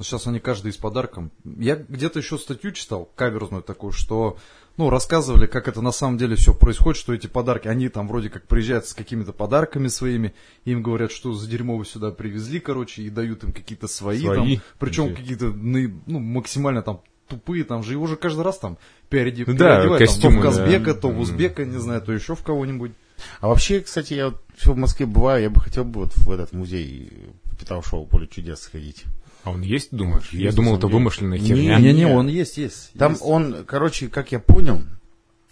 [0.00, 1.32] Сейчас они каждый с подарком.
[1.44, 4.36] Я где-то еще статью читал, каверзную такую, что,
[4.78, 8.30] ну, рассказывали, как это на самом деле все происходит, что эти подарки, они там вроде
[8.30, 13.02] как приезжают с какими-то подарками своими, им говорят, что за дерьмо вы сюда привезли, короче,
[13.02, 14.36] и дают им какие-то свои, Свои?
[14.56, 18.78] там, причем какие-то, ну, максимально там тупые, там же его же каждый раз там
[19.10, 21.00] Ну да, переодевают, там, то в Казбека, да.
[21.00, 22.92] то в Узбека, не знаю, то еще в кого-нибудь.
[23.40, 26.52] А вообще, кстати, я вот в Москве бываю, я бы хотел бы вот в этот
[26.52, 27.12] музей
[27.58, 29.04] Петра шоу «Поле чудес» сходить.
[29.48, 30.28] А он есть, думаешь?
[30.32, 31.78] я Есть, думал, на это вымышленная Не, херня.
[31.78, 32.92] не, Не-не, он есть, есть.
[32.98, 33.24] Там есть.
[33.24, 34.82] он, короче, как я понял,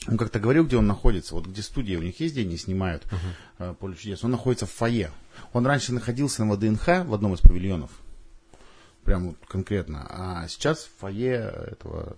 [0.08, 1.34] он как-то говорил, где он находится.
[1.34, 3.04] Вот где студия у них есть, где они снимают
[3.58, 4.22] э, «Поле чудес».
[4.22, 5.10] Он находится в фойе.
[5.52, 7.90] Он раньше находился на ВДНХ в одном из павильонов.
[9.04, 10.06] Прям вот конкретно.
[10.08, 12.16] А сейчас в фойе этого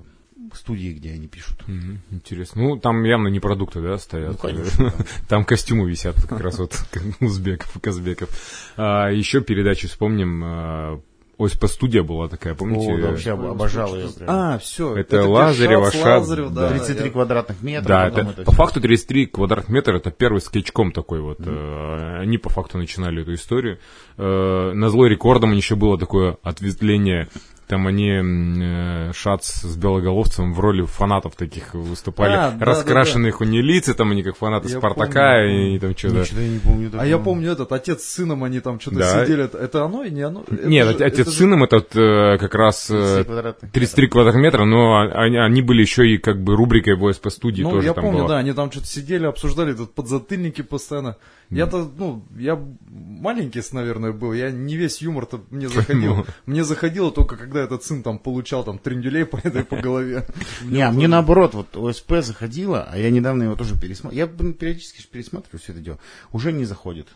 [0.54, 1.66] студии, где они пишут.
[1.66, 2.62] Мгм, Интересно.
[2.62, 4.32] Ну, там явно не продукты, да, стоят.
[4.32, 5.04] Ну, конечно, да.
[5.28, 6.76] Там костюмы висят, как раз вот
[7.20, 8.30] узбеков и казбеков.
[8.76, 11.02] А, еще передачу вспомним.
[11.38, 12.92] А, ОСП студия была такая, помните?
[12.92, 14.08] О, да, вообще об- обожал ее.
[14.08, 14.28] прям.
[14.30, 14.96] А, все.
[14.96, 16.68] Это Лазарева, Шац, Лазарев, да.
[16.68, 16.78] да.
[16.78, 17.88] 33 я- квадратных метра.
[17.88, 21.38] Да, это, это по факту 33 квадратных метра это первый скетчком такой вот.
[21.40, 23.78] Э, Они по факту начинали эту историю.
[24.16, 27.28] Э, На злой рекордом еще было такое ответвление.
[27.68, 32.32] Там они, э, Шац с Белоголовцем в роли фанатов таких выступали.
[32.32, 35.94] А, да, Раскрашенных у них лица, там они как фанаты Я Спартака, помню, и там
[35.96, 36.20] что-то...
[36.20, 36.88] Ничего я не помню.
[36.88, 37.06] А такого.
[37.06, 39.24] я помню этот, отец с сыном, они там что-то Да.
[39.24, 39.44] сидели.
[39.44, 40.44] Это, оно и не оно?
[40.50, 43.72] Это Нет, же- отец это с же- сыном этот э, как раз 33 э, квадратных
[43.72, 47.62] 33 квадратных метра, но они, они были еще и как бы рубрикой в ОСП студии
[47.62, 48.28] Ну, тоже я там помню, была.
[48.28, 51.16] да, они там что-то сидели, обсуждали тут подзатыльники постоянно.
[51.50, 52.58] Я-то, ну, я
[52.90, 55.98] маленький, наверное, был, я не весь юмор-то мне заходил.
[56.18, 56.24] Ну.
[56.46, 60.26] Мне заходило только, когда этот сын там получал там трендюлей по этой по голове.
[60.62, 64.26] Не, мне наоборот, вот ОСП заходила, а я недавно его тоже пересмотрел.
[64.26, 65.98] Я периодически ж пересматриваю все это дело.
[66.32, 67.08] Уже не заходит.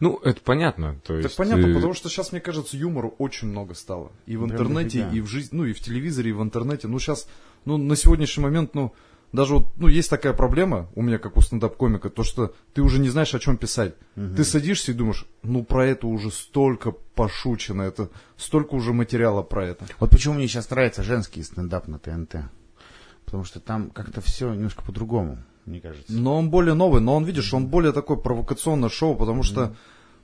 [0.00, 0.96] Ну, это понятно.
[1.04, 4.12] То Так есть, понятно, э, потому что сейчас, мне кажется, юмора очень много стало.
[4.26, 6.88] И в интернете, и в жизни, ну, и в телевизоре, и в интернете.
[6.88, 7.26] Ну, сейчас,
[7.64, 8.92] ну, на сегодняшний момент, ну,
[9.36, 12.98] даже вот, ну, есть такая проблема у меня, как у стендап-комика, то, что ты уже
[12.98, 13.94] не знаешь, о чем писать.
[14.14, 19.66] Ты садишься и думаешь, ну, про это уже столько пошучено, это столько уже материала про
[19.66, 19.84] это.
[20.00, 22.36] Вот почему мне сейчас нравится женский стендап на ТНТ.
[23.24, 26.12] Потому что там как-то все немножко по-другому, мне кажется.
[26.12, 29.74] Но он более новый, но он, видишь, он более такое провокационное шоу, потому что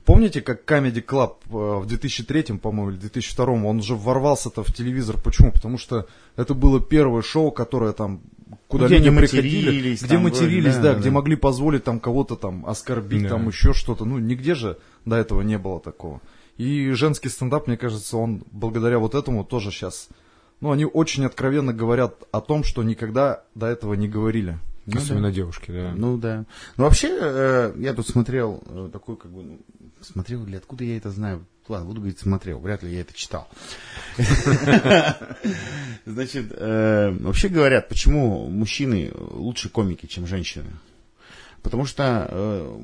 [0.05, 5.17] помните, как Comedy Club э, в 2003, по-моему, или 2002, он же ворвался-то в телевизор.
[5.21, 5.51] Почему?
[5.51, 8.21] Потому что это было первое шоу, которое там
[8.67, 10.99] куда Где люди не приходили, где там, матерились, да, да, да.
[10.99, 13.29] где могли позволить там кого-то там оскорбить, Да.
[13.29, 14.05] там еще что-то.
[14.05, 16.21] Ну, нигде же до этого не было такого.
[16.57, 20.09] И женский стендап, мне кажется, он благодаря вот этому тоже сейчас...
[20.61, 24.57] Ну, они очень откровенно говорят о том, что никогда до этого не говорили.
[24.85, 25.93] Ну Особенно девушки, да.
[25.95, 26.45] Ну да.
[26.77, 29.59] Ну вообще, э, я тут смотрел э, такой, как бы, ну,
[30.01, 31.45] смотрел или откуда я это знаю?
[31.69, 33.47] Ладно, буду говорить, смотрел, вряд ли я это читал.
[36.05, 40.71] Значит, э, вообще говорят, почему мужчины лучше комики, чем женщины?
[41.61, 42.77] Потому что э,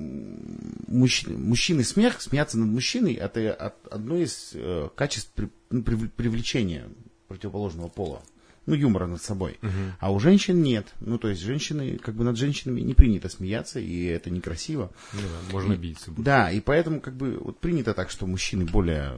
[0.88, 5.34] мужч- мужчины смех, смеяться над мужчиной, это одно из э, качеств
[5.70, 6.86] ну, прив- привлечения
[7.28, 8.22] противоположного пола.
[8.70, 9.60] Ну, юмора над собой.
[10.00, 10.88] А у женщин нет.
[11.00, 14.92] Ну, то есть женщины, как бы над женщинами не принято смеяться, и это некрасиво.
[15.14, 16.12] Ну да, можно обидеться.
[16.12, 16.26] будет.
[16.26, 19.14] Да, и поэтому как бы вот принято так, что мужчины более,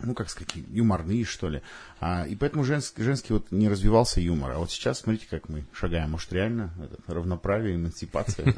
[0.00, 1.62] ну как сказать, юморные, что ли.
[2.00, 4.52] А, и поэтому женский, женский вот не развивался юмор.
[4.52, 6.10] А вот сейчас, смотрите, как мы шагаем.
[6.10, 8.54] Может, реально это, равноправие, эмансипация.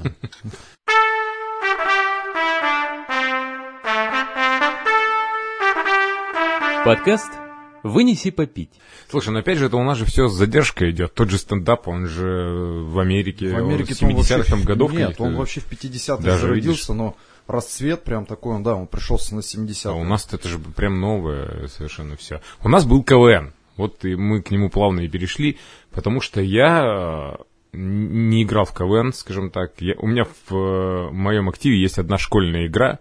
[6.85, 7.31] Подкаст
[7.83, 8.71] «Вынеси попить».
[9.11, 11.15] Слушай, ну опять же, это у нас же все с задержкой идет.
[11.15, 14.93] Тот же стендап, он же в Америке, В Америке он с 70-х там годов.
[14.93, 17.17] Нет, он вообще в 50-х Даже зародился, но
[17.47, 19.93] расцвет прям такой, он, да, он пришелся на 70-е.
[19.93, 22.41] А у нас это же прям новое совершенно все.
[22.63, 23.53] У нас был КВН.
[23.77, 25.59] Вот и мы к нему плавно и перешли,
[25.91, 27.43] потому что я э,
[27.73, 29.81] не играл в КВН, скажем так.
[29.81, 33.01] Я, у меня в э, моем активе есть одна школьная игра.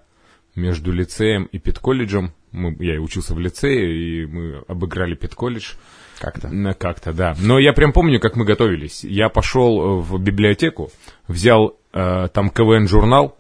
[0.55, 2.33] между лицеем и педколледжем.
[2.51, 5.73] Мы, я и учился в лицее, и мы обыграли педколледж.
[6.19, 6.49] Как-то.
[6.77, 7.35] Как-то, да.
[7.39, 9.03] Но я прям помню, как мы готовились.
[9.03, 10.91] Я пошел в библиотеку,
[11.27, 13.37] взял э, там КВН-журнал,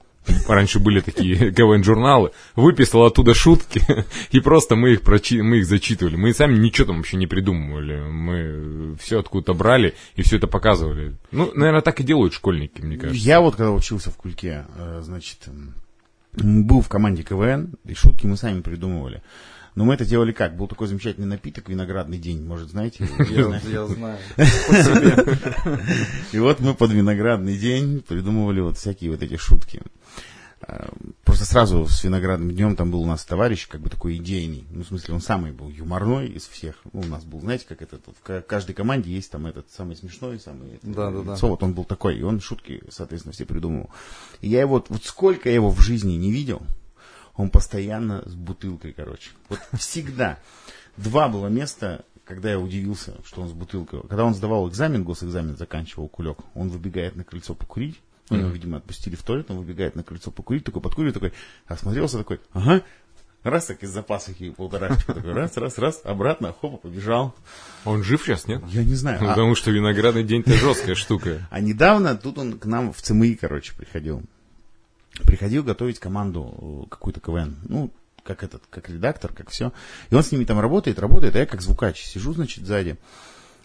[0.47, 3.81] раньше были такие КВН-журналы, выписал оттуда шутки,
[4.31, 6.15] и просто мы их, прочи, мы их зачитывали.
[6.15, 8.01] Мы сами ничего там вообще не придумывали.
[8.09, 11.15] Мы все откуда-то брали и все это показывали.
[11.31, 13.21] Ну, наверное, так и делают школьники, мне кажется.
[13.23, 15.47] Я вот когда учился в Кульке, э, значит,
[16.33, 19.21] был в команде КВН, и шутки мы сами придумывали.
[19.75, 20.57] Но мы это делали как?
[20.57, 23.07] Был такой замечательный напиток, виноградный день, может, знаете?
[23.29, 24.17] Я, знаю.
[26.33, 29.81] И вот мы под виноградный день придумывали вот всякие вот эти шутки.
[30.61, 30.89] А,
[31.23, 34.65] Просто сразу с виноградным днем там был у нас товарищ, как бы такой идейный.
[34.69, 36.75] Ну, в смысле, он самый был юморной из всех.
[36.93, 39.95] Ну, у нас был, знаете, как это, в ка- каждой команде есть там этот самый
[39.95, 40.75] смешной, самый...
[40.75, 41.33] это, Да-да-да.
[41.33, 41.47] лицо.
[41.47, 43.89] Вот он был такой, и он шутки, соответственно, все придумывал.
[44.41, 46.61] И я его, вот сколько я его в жизни не видел,
[47.35, 49.31] он постоянно с бутылкой, короче.
[49.49, 50.37] Вот всегда.
[50.97, 54.01] Два было места, когда я удивился, что он с бутылкой.
[54.01, 57.99] Когда он сдавал экзамен, госэкзамен заканчивал кулек, он выбегает на крыльцо покурить.
[58.31, 61.33] Ну, его, видимо, отпустили в туалет, он выбегает на крыльцо покурить, такой подкурил, такой,
[61.67, 62.81] осмотрелся, такой, ага,
[63.43, 67.35] раз так из запасухи полторашечка, такой, раз, раз, раз, обратно, хопа, побежал.
[67.85, 68.61] Он жив сейчас, нет?
[68.69, 69.19] Я не знаю.
[69.21, 71.47] Ну, а- Потому что виноградный день-то жесткая штука.
[71.49, 74.23] А недавно тут он к нам в ЦМИ, короче, приходил.
[75.23, 77.57] Приходил готовить команду э, какую-то КВН.
[77.67, 77.91] Ну,
[78.23, 79.73] как этот, как редактор, как все.
[80.09, 82.97] И он с ними там работает, работает, а я как звукач сижу, значит, сзади.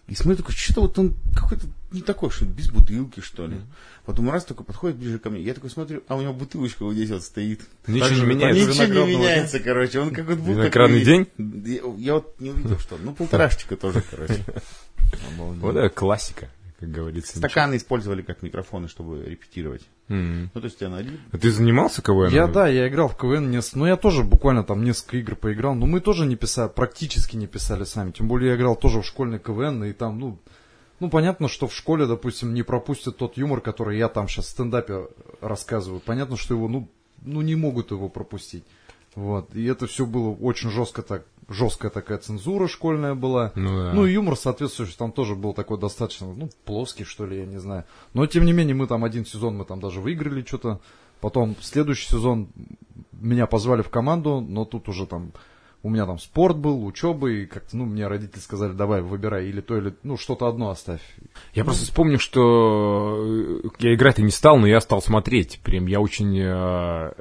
[0.08, 3.56] И смотрю, такой, что-то вот он какой-то не такой, что без бутылки, что ли.
[4.04, 5.42] Потом раз такой подходит ближе ко мне.
[5.42, 7.62] Я такой смотрю, а у него бутылочка вот здесь вот стоит.
[7.88, 8.68] Ничего Так не меняется.
[8.68, 10.00] Ничего не меняется, короче.
[10.00, 10.60] Он как вот будто...
[10.60, 11.26] Виноградный день?
[11.38, 12.98] Я, я вот не увидел, что.
[13.02, 14.44] Ну, полторашечка тоже, короче.
[15.60, 17.38] Вот это классика, как говорится.
[17.38, 19.82] Стаканы использовали как микрофоны, чтобы репетировать.
[20.08, 20.50] М.
[20.54, 21.14] Ну, то есть я налил.
[21.32, 22.28] А ты занимался КВН?
[22.30, 25.74] Я, да, я играл в КВН, нес- но я тоже буквально там несколько игр поиграл,
[25.74, 29.06] но мы тоже не писали, практически не писали сами, тем более я играл тоже в
[29.06, 30.38] школьный КВН, и там, ну,
[31.00, 34.50] ну, понятно, что в школе, допустим, не пропустят тот юмор, который я там сейчас в
[34.50, 35.08] стендапе
[35.40, 36.00] рассказываю.
[36.00, 36.88] Понятно, что его, ну,
[37.22, 38.64] ну, не могут его пропустить.
[39.14, 39.54] Вот.
[39.54, 43.52] И это все было очень жестко так, жесткая такая цензура школьная была.
[43.54, 43.92] Ну да.
[43.92, 47.58] Ну и юмор соответствующий там тоже был такой достаточно, ну, плоский, что ли, я не
[47.58, 47.84] знаю.
[48.14, 50.80] Но тем не менее, мы там один сезон, мы там даже выиграли что-то.
[51.20, 52.48] Потом следующий сезон
[53.12, 55.32] меня позвали в команду, но тут уже там
[55.82, 59.60] у меня там спорт был, учеба, и как-то, ну, мне родители сказали, давай, выбирай, или
[59.60, 61.00] то, или, ну, что-то одно оставь.
[61.54, 65.60] Я просто вспомню, что э, я играть-то не стал, но я стал смотреть.
[65.62, 67.12] Прям я очень э,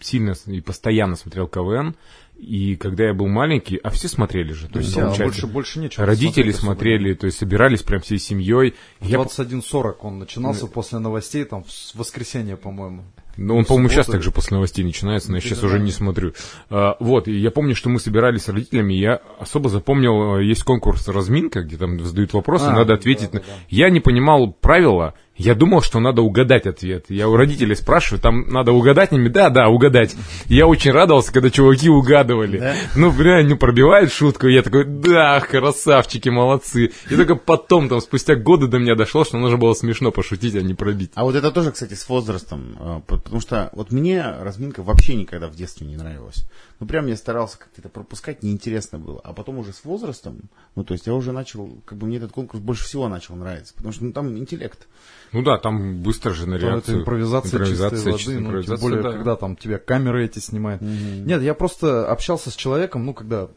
[0.00, 1.96] сильно и постоянно смотрел КВН.
[2.38, 4.68] И когда я был маленький, а все смотрели же.
[4.68, 6.06] То есть, а получается, больше, больше нечего.
[6.06, 6.62] родители особо.
[6.66, 8.74] смотрели, то есть собирались прям всей семьей.
[9.00, 13.02] В Я, 21.40 он начинался после новостей, там, в воскресенье, по-моему.
[13.36, 15.84] ну, он, по-моему, сейчас также после новостей начинается, но я сейчас уже да.
[15.84, 16.32] не смотрю.
[16.70, 20.62] А, вот, и я помню, что мы собирались с родителями, я особо запомнил, э, есть
[20.62, 23.32] конкурс «Разминка», где там задают вопросы, А, надо да, ответить.
[23.32, 23.52] да, на- да.
[23.68, 27.06] Я не понимал правила, я думал, что надо угадать ответ.
[27.08, 29.28] Я у родителей спрашиваю, там надо угадать ними?
[29.28, 30.14] Да, да, угадать.
[30.48, 32.74] И я очень радовался, когда чуваки угадывали.
[32.96, 34.48] Ну, бля, не пробивает шутку.
[34.48, 36.90] Я такой, да, красавчики, молодцы.
[37.10, 40.60] И только потом, там, спустя годы до меня дошло, что нужно было смешно пошутить, а
[40.60, 41.10] не пробить.
[41.14, 42.76] А вот это тоже, кстати, с возрастом.
[42.80, 46.46] э, по- Потому что вот мне разминка вообще никогда в детстве не нравилась.
[46.80, 49.20] Ну, прям я старался как-то это пропускать, неинтересно было.
[49.24, 50.42] А потом уже с возрастом,
[50.76, 53.74] ну, то есть я уже начал, как бы мне этот конкурс больше всего начал нравиться.
[53.74, 54.86] Потому что ну, там интеллект.
[55.32, 56.96] Ну да, там быстро же на реакцию.
[56.96, 59.12] это импровизация, чистой воды, ну, тем импровизация, более, да.
[59.12, 60.80] когда там тебя камеры эти снимают.
[60.80, 63.48] Нет, я просто общался с человеком, ну, когда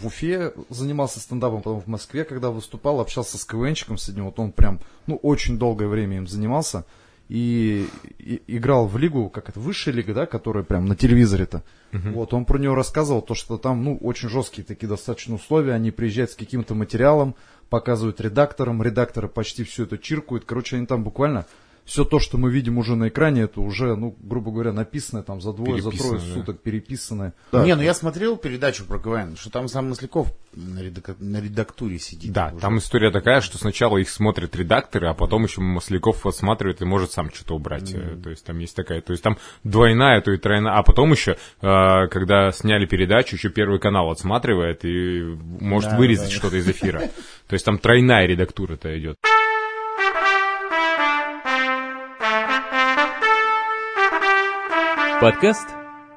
[0.00, 4.38] в Уфе занимался стендапом, потом в Москве, когда выступал, общался с КВНчиком с одним, вот
[4.38, 6.84] он прям, ну, очень долгое время им занимался,
[7.28, 7.86] и,
[8.18, 11.62] и- играл в лигу, как это, высшая лига, да, которая прям на телевизоре-то.
[12.12, 15.90] Вот, он про нее рассказывал, то, что там, ну, очень жесткие такие достаточно условия, они
[15.90, 17.34] приезжают с каким-то материалом,
[17.70, 21.46] показывают редакторам, редакторы почти все это чиркают, короче, они там буквально
[21.84, 25.40] все то, что мы видим уже на экране, это уже, ну, грубо говоря, написанное там
[25.40, 26.34] за двое, за трое да.
[26.34, 27.34] суток, переписанное.
[27.52, 31.98] Не, ну я смотрел передачу про КВН, что там сам Масляков на, редак- на редактуре
[31.98, 32.32] сидит.
[32.32, 32.60] Да, уже.
[32.60, 37.12] там история такая, что сначала их смотрят редакторы, а потом еще Масляков отсматривает и может
[37.12, 37.92] сам что-то убрать.
[37.92, 40.72] Э, То есть там есть такая, то есть там двойная, то и тройная.
[40.78, 45.22] А потом еще, э, когда сняли передачу, еще Первый канал отсматривает и
[45.60, 46.34] может Да, вырезать да.
[46.34, 47.00] что-то из эфира.
[47.46, 49.16] То есть там тройная редактура-то идет.
[55.24, 55.66] Подкаст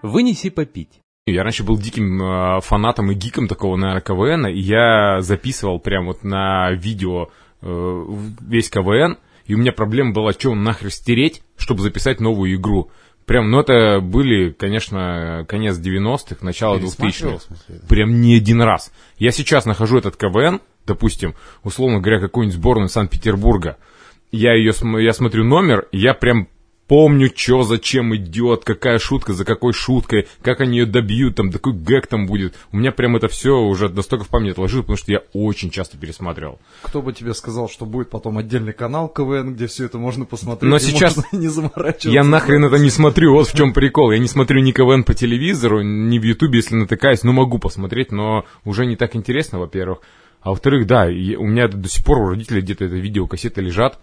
[0.02, 1.00] «Вынеси попить».
[1.26, 6.08] Я раньше был диким э, фанатом и гиком такого, наверное, КВН, и я записывал прям
[6.08, 7.30] вот на видео
[7.62, 8.06] э,
[8.42, 12.92] весь КВН, и у меня проблема была, что нахер стереть, чтобы записать новую игру.
[13.26, 17.38] Прям, ну это были, конечно, конец 90-х, начало Пересматривал, 2000-х.
[17.38, 17.88] в смысле, это?
[17.88, 18.92] Прям не один раз.
[19.18, 23.78] Я сейчас нахожу этот КВН, допустим, условно говоря, какую-нибудь сборную Санкт-Петербурга.
[24.34, 26.50] Я ее, я смотрю номер, и я прям
[26.88, 31.74] помню, что, зачем идет, какая шутка, за какой шуткой, как они ее добьют, там, такой
[31.74, 32.56] гэг там будет.
[32.72, 35.98] У меня прям это все уже настолько в память отложилось, потому что я очень часто
[35.98, 36.60] пересматривал.
[36.82, 40.70] Кто бы тебе сказал, что будет потом отдельный канал КВН, где все это можно посмотреть.
[40.70, 42.10] Но сейчас не заморачиваться.
[42.10, 44.12] Я нахрен это не смотрю, вот в чем прикол.
[44.12, 47.24] Я не смотрю ни КВН по телевизору, ни в Ютубе, если натыкаюсь.
[47.24, 50.00] Ну, могу посмотреть, но уже не так интересно, во-первых.
[50.42, 54.00] А во-вторых, да, у меня до сих пор у родителей где-то это видеокассеты лежат.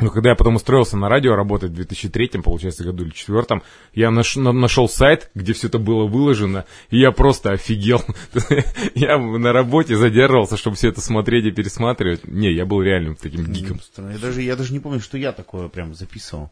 [0.00, 3.62] Но когда я потом устроился на радио работать в 2003, получается, году или 2004,
[3.94, 8.02] я наш- на- нашел сайт, где все это было выложено, и я просто офигел.
[8.94, 12.26] я на работе задерживался, чтобы все это смотреть и пересматривать.
[12.26, 13.80] Не, я был реально таким гиком.
[13.80, 14.12] Странно.
[14.12, 16.50] Я даже, я даже не помню, что я такое прям записывал.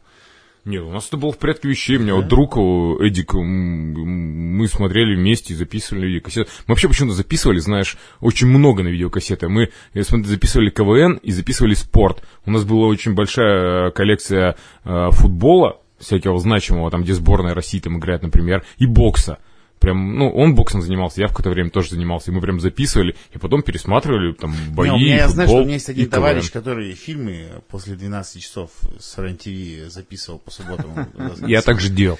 [0.63, 1.97] Нет, у нас это было в порядке вещей.
[1.97, 6.51] У меня вот друг о, Эдик, мы смотрели вместе и записывали видеокассеты.
[6.67, 9.47] Мы вообще почему-то записывали, знаешь, очень много на видеокассеты.
[9.49, 12.23] Мы записывали КВН и записывали спорт.
[12.45, 17.79] У нас была очень большая э, коллекция э, футбола, всякого значимого, там, где сборная России
[17.79, 19.39] там играет, например, и бокса.
[19.81, 22.29] Прям, ну, он боксом занимался, я в какое-то время тоже занимался.
[22.29, 25.57] И мы прям записывали, и потом пересматривали там бои, Не, у меня, я знаю, что
[25.57, 26.11] футбол у меня есть один КВН.
[26.11, 31.07] товарищ, который фильмы после 12 часов с РЕН-ТВ записывал по субботам.
[31.47, 32.19] Я так же делал.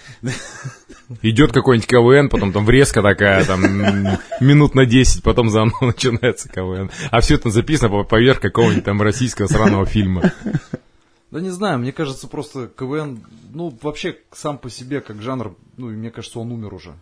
[1.21, 3.61] Идет какой-нибудь КВН, потом там врезка такая, там
[4.39, 6.89] минут на 10, потом заново начинается КВН.
[7.11, 10.33] А все это записано по- поверх какого-нибудь там российского сраного фильма.
[11.29, 15.87] Да не знаю, мне кажется, просто КВН, ну, вообще сам по себе как жанр, ну,
[15.89, 16.93] мне кажется, он умер уже.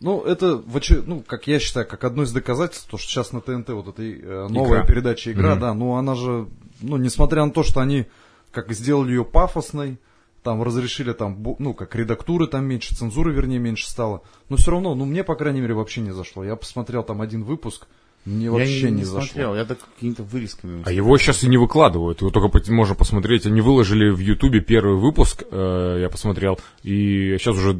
[0.00, 0.62] Ну, это,
[1.06, 4.02] ну, как я считаю, как одно из доказательств, то, что сейчас на ТНТ вот эта
[4.02, 4.86] э, новая Игра.
[4.86, 5.60] передача «Игра», Мгм.
[5.60, 6.48] да, ну, она же,
[6.80, 8.06] ну, несмотря на то, что они
[8.50, 9.98] как сделали ее пафосной,
[10.42, 14.94] там разрешили там, ну, как редактуры там меньше, цензуры, вернее, меньше стало, но все равно,
[14.94, 16.42] ну, мне, по крайней мере, вообще не зашло.
[16.44, 17.86] Я посмотрел там один выпуск,
[18.24, 19.22] мне вообще я не, не, зашло.
[19.26, 20.82] смотрел, я так какими-то вырезками.
[20.84, 23.46] А его сейчас и не выкладывают, его только по- можно посмотреть.
[23.46, 27.70] Они выложили в Ютубе первый выпуск, э, я посмотрел, и сейчас уже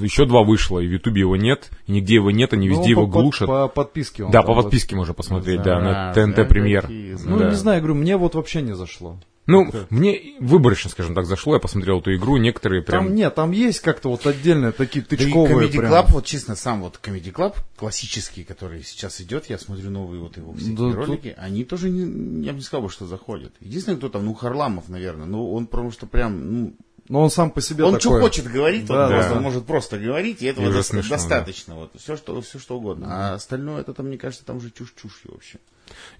[0.00, 2.90] еще два вышло, и в Ютубе его нет, и нигде его нет, они Ну, везде
[2.90, 3.46] его по- по- глушат.
[3.48, 6.82] По, подписке он да, по подписке можно посмотреть, да, на Зараза, ТНТ Премьер.
[6.82, 7.48] какие Ну, Да.
[7.50, 9.18] не знаю, я говорю, мне вот вообще не зашло.
[9.50, 13.06] Ну, мне выборочно, скажем так, зашло, я посмотрел эту игру, некоторые прям...
[13.06, 15.92] Там нет, там есть как-то вот отдельные такие Да и тычковые Comedy прям.
[15.92, 20.36] Club, вот честно, сам вот Comedy Club классический, который сейчас идет, я смотрю новые вот
[20.36, 23.52] его всякие Да, тут- ролики, они тоже, не, я бы не сказал, бы, что заходят.
[23.60, 26.74] Единственное, кто там, ну, Харламов, наверное, ну, он потому что прям, ну,
[27.10, 28.00] Но он сам по себе он такой.
[28.00, 29.36] что хочет говорить, Да, вот да, просто, да.
[29.36, 31.74] он может просто говорить, и этого И доста- смешно, достаточно.
[31.74, 33.06] Вот, все, что, все что угодно.
[33.10, 35.58] А остальное, это там, мне кажется, там уже чушь-чушь вообще.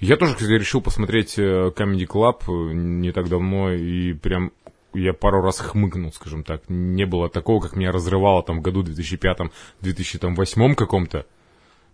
[0.01, 4.51] Я тоже, кстати, решил посмотреть э, Comedy Club э, не так давно, и прям
[4.93, 6.63] я пару раз хмыкнул, скажем так.
[6.69, 11.25] Не было такого, как меня разрывало там в году 2005-2008 каком-то.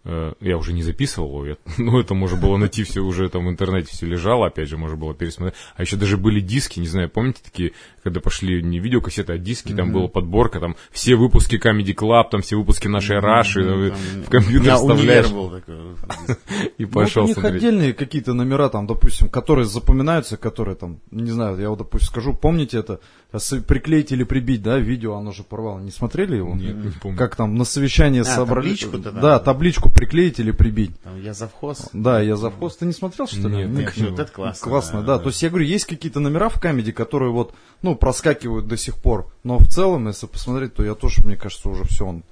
[0.09, 3.51] Э, Я уже не записывал его, ну это можно было найти все уже там в
[3.51, 5.59] интернете все лежало, опять же можно было пересмотреть.
[5.75, 7.73] А еще даже были диски, не знаю, помните такие,
[8.05, 12.41] когда пошли не видеокассеты, а диски, там была подборка, там все выпуски Comedy Club, там
[12.41, 15.75] все выпуски нашей Раши, э, Там в компьютер у меня универ вставляешь был такой.
[16.79, 21.01] и Ну, вот пошел у них отдельные какие-то номера, там, допустим, которые запоминаются, которые там,
[21.11, 23.01] не знаю, я вот, допустим, скажу, помните это,
[23.67, 25.79] приклеить или прибить, да, видео, оно же порвало.
[25.81, 26.55] Не смотрели его?
[26.55, 27.19] Нет, не помню.
[27.19, 28.65] Как там на совещании А, собрали.
[28.69, 29.21] табличку-то там?
[29.21, 30.99] Да, табличку приклеить или прибить.
[31.03, 31.89] Там я завхоз.
[31.93, 32.77] Да, я завхоз.
[32.77, 33.57] Ты не смотрел, что ли?
[33.57, 34.69] Нет, Ну, Нет, вот это классно.
[34.69, 35.19] Классно, да.
[35.19, 38.97] То есть я говорю, есть какие-то номера в камеди, которые вот, ну, проскакивают до сих
[38.97, 39.33] пор.
[39.45, 42.23] Но в целом, если посмотреть, то я тоже, мне кажется, уже все он.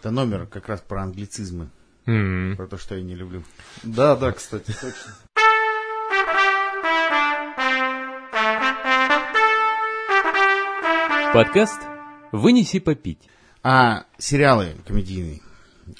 [0.00, 1.68] Это номер как раз про англицизмы,
[2.06, 2.54] М.
[2.56, 3.42] про то, что я не люблю.
[3.82, 5.12] Да, да, кстати, точно.
[11.34, 11.80] Подкаст
[12.32, 13.18] «Вынеси попить».
[13.62, 15.40] А сериалы комедийные.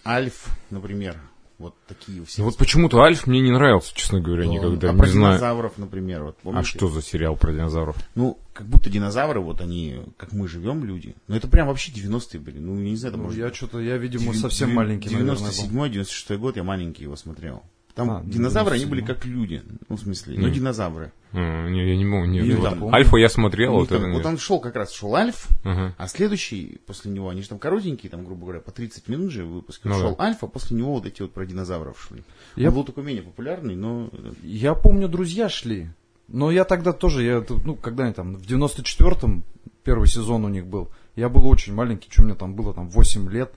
[0.06, 1.16] Альф, например.
[1.58, 2.38] Вот такие у всех.
[2.38, 4.90] Ну вот почему-то Альф мне не нравился, честно говоря, никогда.
[4.90, 5.32] а не про знаю.
[5.34, 6.22] динозавров, например.
[6.22, 6.68] Вот, А помните?
[6.68, 7.96] что за сериал про динозавров?
[8.14, 11.14] Ну, как будто динозавры, вот они, как мы живем, люди.
[11.26, 12.58] Ну, это прям вообще 90-е были.
[12.58, 13.38] Ну, я не знаю, это Ну, может...
[13.38, 15.86] я что-то, я, видимо, деви- совсем деви- маленький, наверное, был.
[15.88, 17.62] 97-96 год я маленький его смотрел.
[17.98, 19.06] Там А, ну, динозавры, они были 97.
[19.16, 19.62] как люди.
[19.88, 21.10] Ну, в смысле, ну, динозавры.
[21.32, 22.26] А, не, я не могу.
[22.26, 23.72] Не, там- Альфа я смотрел.
[23.72, 25.96] Вот, там- вот он шел как раз, шел Альф, Ага.
[25.98, 29.44] а следующий после него, они же там коротенькие, там, грубо говоря, по 30 минут же
[29.44, 29.80] выпуск.
[29.82, 30.26] Ну шел да.
[30.26, 32.22] Альфа, после него вот эти вот про динозавров шли.
[32.54, 34.10] Я- Он был такой менее популярный, но...
[34.12, 35.88] э, Я помню, друзья шли.
[36.28, 39.42] Но я тогда тоже, я, ну, когда они там, в 94-м
[39.82, 43.28] первый сезон у них был, я был очень маленький, что мне там было, там, 8
[43.28, 43.52] лет.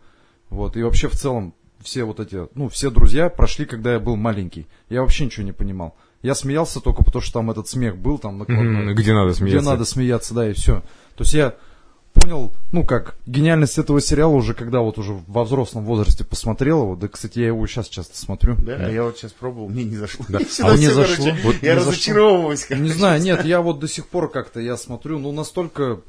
[0.49, 4.15] Вот, и вообще в целом все вот эти, ну, все друзья прошли, когда я был
[4.15, 4.67] маленький.
[4.89, 5.95] Я вообще ничего не понимал.
[6.21, 8.83] Я смеялся только потому, что там этот смех был, там, накладной.
[8.85, 9.69] Мгм, Где надо где смеяться?
[9.69, 10.81] надо смеяться, да, и все.
[11.15, 11.55] То есть я
[12.13, 16.95] понял, ну как, гениальность этого сериала уже, когда вот уже во взрослом возрасте посмотрел его.
[16.95, 18.55] Да, кстати, я его сейчас часто смотрю.
[18.57, 20.25] Да, а я вот сейчас пробовал, мне не зашло.
[20.29, 20.39] Да.
[20.59, 21.29] Я А мне зашло?
[21.43, 21.91] Вот я не зашло.
[21.91, 22.69] разочаровываюсь.
[22.69, 22.93] Не короче.
[22.93, 26.01] знаю, нет, я вот до сих пор как-то, я смотрю, ну настолько,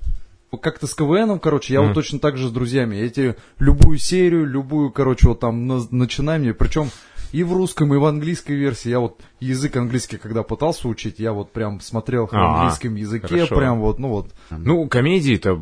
[0.60, 1.88] как-то с КВНом, короче, я Мгм.
[1.88, 2.96] вот точно так же с друзьями.
[2.96, 6.90] Эти, любую серию, любую, короче, вот там на- начинай мне, причем
[7.32, 8.90] и в русском, и в английской версии.
[8.90, 13.26] Я вот язык английский, когда пытался учить, я вот прям смотрел в А, английском языке,
[13.26, 13.56] хорошо.
[13.56, 14.30] прям вот, ну вот.
[14.50, 15.58] Ну, комедии-то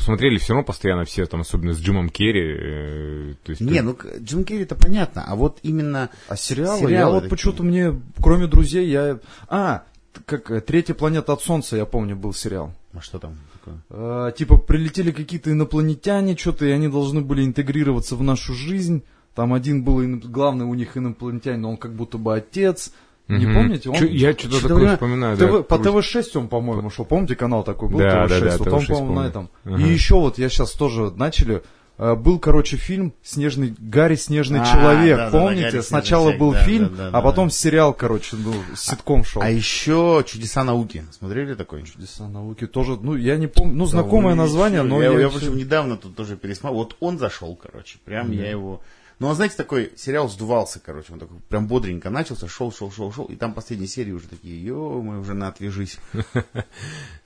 [0.00, 2.42] смотрели все равно постоянно все, там, особенно с Джимом Керри.
[2.58, 6.10] э, то есть, Не, ну к- Джим Керри это понятно, а вот именно...
[6.28, 7.30] А сериалы, я Сериалы вот такие.
[7.30, 9.20] почему-то мне, кроме друзей, я...
[9.48, 9.84] А,
[10.26, 12.72] как «Третья планета от Солнца», я помню, был сериал.
[12.94, 13.82] А что там такое?
[13.90, 19.02] Э, типа прилетели какие-то инопланетяне, что-то, и они должны были интегрироваться в нашу жизнь.
[19.34, 22.92] Там один был главный у них инопланетянин, но он как будто бы отец.
[23.28, 23.54] Не Мгм.
[23.54, 23.88] помните?
[23.88, 23.94] Он...
[23.96, 25.62] Чё- я что-то такое время- вспоминаю, ТВ да.
[25.62, 25.86] по круть.
[26.06, 27.04] ТВ-6 он, по-моему, шел.
[27.04, 27.98] Помните, канал такой был?
[28.00, 28.28] Да, ТВ-6.
[28.28, 29.28] да, да, вот он, ТВ-6 по-моему, на помню.
[29.30, 29.48] этом.
[29.64, 29.76] Ага.
[29.82, 31.62] И еще вот я сейчас тоже начали.
[32.02, 35.16] Э, Был, короче, фильм «Снежный, Гарри Снежный А, человек».
[35.16, 35.62] да-да-да, помните?
[35.62, 37.20] «Гарри Снежный Сначала человек», был да, фильм, да, да, а да.
[37.22, 39.42] потом сериал, короче, ну, ситком шел.
[39.42, 41.04] А еще «Чудеса науки».
[41.12, 41.84] Смотрели такой?
[41.84, 45.28] Чудеса науки тоже, ну, я не помню, ну, знакомое Да, название, но я, я, я,
[45.28, 46.78] всё- причем недавно тут тоже пересмотрел.
[46.82, 47.98] Вот он зашел, короче.
[48.04, 48.80] Прям я его...
[49.18, 51.12] Ну, а знаете, такой сериал сдувался, короче.
[51.12, 53.26] Он такой прям бодренько начался, шел, шел, шел, шел.
[53.26, 55.98] И там последние серии уже такие, ё мы уже на отвяжись.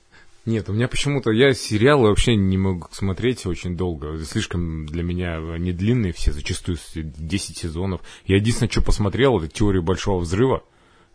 [0.47, 4.17] Нет, у меня почему-то, я сериалы вообще не могу смотреть очень долго.
[4.25, 8.01] Слишком для меня не длинные все, зачастую с- 10 сезонов.
[8.27, 10.63] Я единственное, что посмотрел, это «Теорию Большого Взрыва».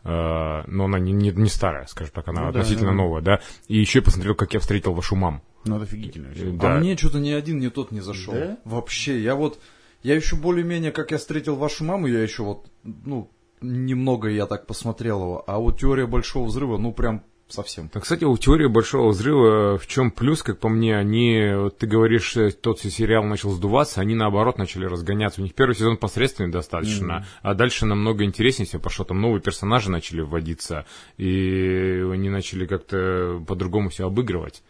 [0.04, 2.96] Э, но она не, не, не старая, скажем так, она Ну относительно да.
[2.96, 3.40] новая, да.
[3.68, 5.42] И еще я посмотрел, как я встретил вашу маму.
[5.64, 6.28] Ну, это офигительно.
[6.36, 6.80] Э, А да.
[6.80, 8.34] мне что-то ни один, ни тот не зашел.
[8.34, 8.58] Да?
[8.66, 9.60] Вообще, я вот,
[10.04, 13.30] я еще более-менее, как я встретил вашу маму, я еще вот, ну,
[13.62, 17.24] немного я так посмотрел его, а вот теория большого взрыва, ну, прям
[17.54, 17.90] совсем.
[17.90, 21.88] Так, кстати, у теории большого взрыва в чем плюс, как по мне, они, вот ты
[21.88, 25.42] говоришь, э, тот сериал начал сдуваться, они наоборот начали разгоняться.
[25.42, 29.06] У них первый сезон посредственный достаточно, а дальше намного интереснее все пошло.
[29.06, 30.86] Там новые персонажи начали вводиться,
[31.18, 34.64] и они начали как-то по-другому все обыгрывать.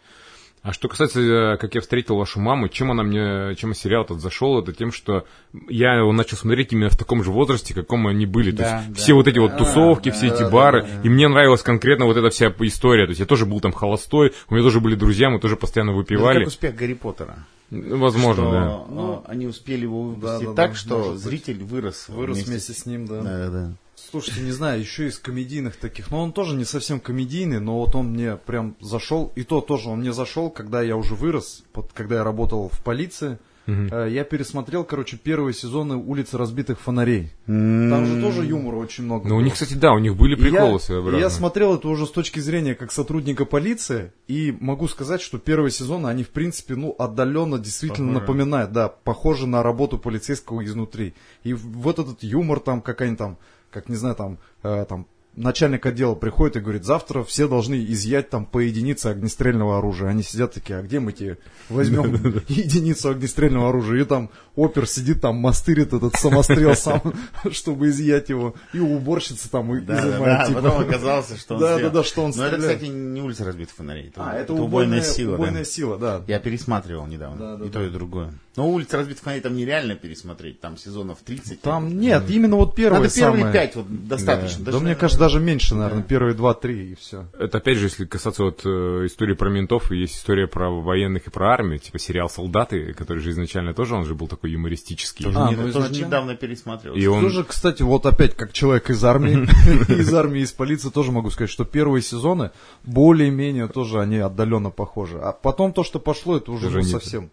[0.62, 4.20] А что касается, э, как я встретил вашу маму, чем она мне, чем сериал этот
[4.20, 5.26] зашел, это тем, что
[5.68, 8.52] я его начал смотреть именно в таком же возрасте, каком они были.
[8.52, 8.94] То Да, есть да.
[8.94, 10.82] все вот эти вот Да, тусовки, да, все эти да, бары.
[10.82, 11.00] да, да.
[11.02, 13.06] И мне нравилась конкретно вот эта вся история.
[13.06, 15.90] То есть я тоже был там холостой, у меня тоже были друзья, мы тоже постоянно
[15.90, 16.38] Это выпивали.
[16.40, 17.38] как успех Гарри Поттера.
[17.70, 18.94] Ну, Возможно, Что, да.
[18.94, 22.04] ну, они успели его выпустить да, да, так, что зритель вырос.
[22.08, 23.22] Вырос вместе с ним, да.
[23.22, 23.72] Да, да.
[24.12, 27.94] Слушайте, не знаю, еще из комедийных таких, но он тоже не совсем комедийный, но вот
[27.96, 31.90] он мне прям зашел, и то тоже он мне зашел, когда я уже вырос, под-
[31.94, 37.30] когда я работал в полиции, Э, я пересмотрел, короче, первые сезоны «Улицы разбитых фонарей».
[37.46, 40.80] Там же тоже юмора очень много Ну, у них, кстати, да, у них были приколы
[40.80, 41.20] своеобразные.
[41.22, 45.70] Я смотрел это уже с точки зрения как сотрудника полиции, и могу сказать, что первые
[45.70, 48.20] сезоны, они, в принципе, ну, отдаленно действительно Похожи.
[48.20, 51.14] напоминают, да, похожи на работу полицейского изнутри.
[51.44, 53.38] И вот этот юмор там, как они там,
[53.72, 58.28] как, не знаю, там, э, там, начальник отдела приходит и говорит, завтра все должны изъять
[58.30, 60.08] там по единице огнестрельного оружия.
[60.08, 62.14] Они сидят такие, а где мы тебе возьмем
[62.48, 64.02] единицу огнестрельного оружия?
[64.02, 67.00] И там опер сидит там, мастырит этот самострел сам,
[67.50, 68.54] чтобы изъять его.
[68.74, 70.60] И у уборщицы там изымает, да, типа.
[70.60, 72.78] потом оказалось, что он Да, да, да, что он Но это, стреляет.
[72.78, 74.08] кстати, не улица разбитых фонарей.
[74.08, 75.34] Это, А, это, убойная, сила.
[75.34, 76.22] убойная сила, да.
[76.26, 77.38] Я пересматривал недавно.
[77.38, 78.34] Да, да, и то, и другое.
[78.54, 80.60] Но улица разбитых фонарей там нереально пересмотреть.
[80.60, 81.62] Там сезонов 30.
[81.62, 83.52] Там нет, именно вот первые Надо первые самые.
[83.54, 84.64] пять, вот достаточно.
[84.64, 86.06] Да, мне кажется, даже меньше, наверное, Да.
[86.08, 87.26] первые два-три и все.
[87.38, 88.68] Это опять же, если касаться вот э,
[89.06, 93.20] истории про ментов, и есть история про военных и про армию, типа сериал «Солдаты», который
[93.22, 95.24] же изначально тоже, он же был такой юмористический.
[95.24, 96.96] Тоже, А, не- ну, тоже изначально- недавно пересматривал.
[96.96, 99.46] И он- Тоже, кстати, вот опять как человек из армии,
[99.98, 102.50] из армии, из полиции, тоже могу сказать, что первые сезоны
[102.84, 105.18] более-менее тоже они отдаленно похожи.
[105.18, 107.30] А потом то, что пошло, это уже совсем.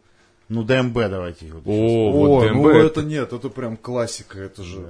[0.50, 1.46] Ну, ДМБ давайте.
[1.54, 2.56] вот О, вот О, ДМБ.
[2.56, 4.90] ну это нет, это прям классика, это же.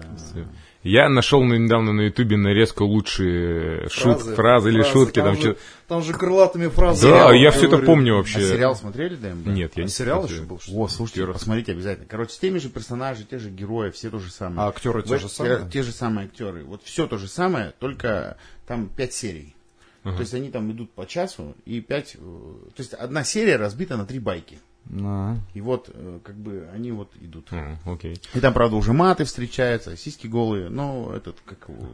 [0.82, 5.20] Я нашел на- недавно на Ютубе нарезку лучшие шут, фразы, или шутки.
[5.20, 5.56] Там же, чё-
[5.90, 7.12] там же крылатыми фразами.
[7.12, 8.40] Да, я все это помню А вообще.
[8.42, 9.48] сериал смотрели ДМБ?
[9.48, 10.40] Нет, я А не сериал смотрел.
[10.40, 10.82] еще был?
[10.82, 12.08] О, слушайте, посмотрите обязательно.
[12.08, 14.62] Короче, с теми же персонажами, те же герои, все то же самое.
[14.62, 15.70] А актеры те же те- самые?
[15.70, 16.64] Те, же самые актеры.
[16.64, 19.56] Вот все то же самое, только там пять серий.
[20.04, 22.16] То есть они там идут по часу, и пять...
[22.16, 24.60] э, То есть одна серия разбита на три байки.
[25.04, 25.36] А.
[25.54, 27.48] И вот, э, как бы, они вот идут.
[27.52, 28.20] М, Окей.
[28.34, 31.88] И там, правда, уже маты встречаются, сиськи голые, но этот, как его...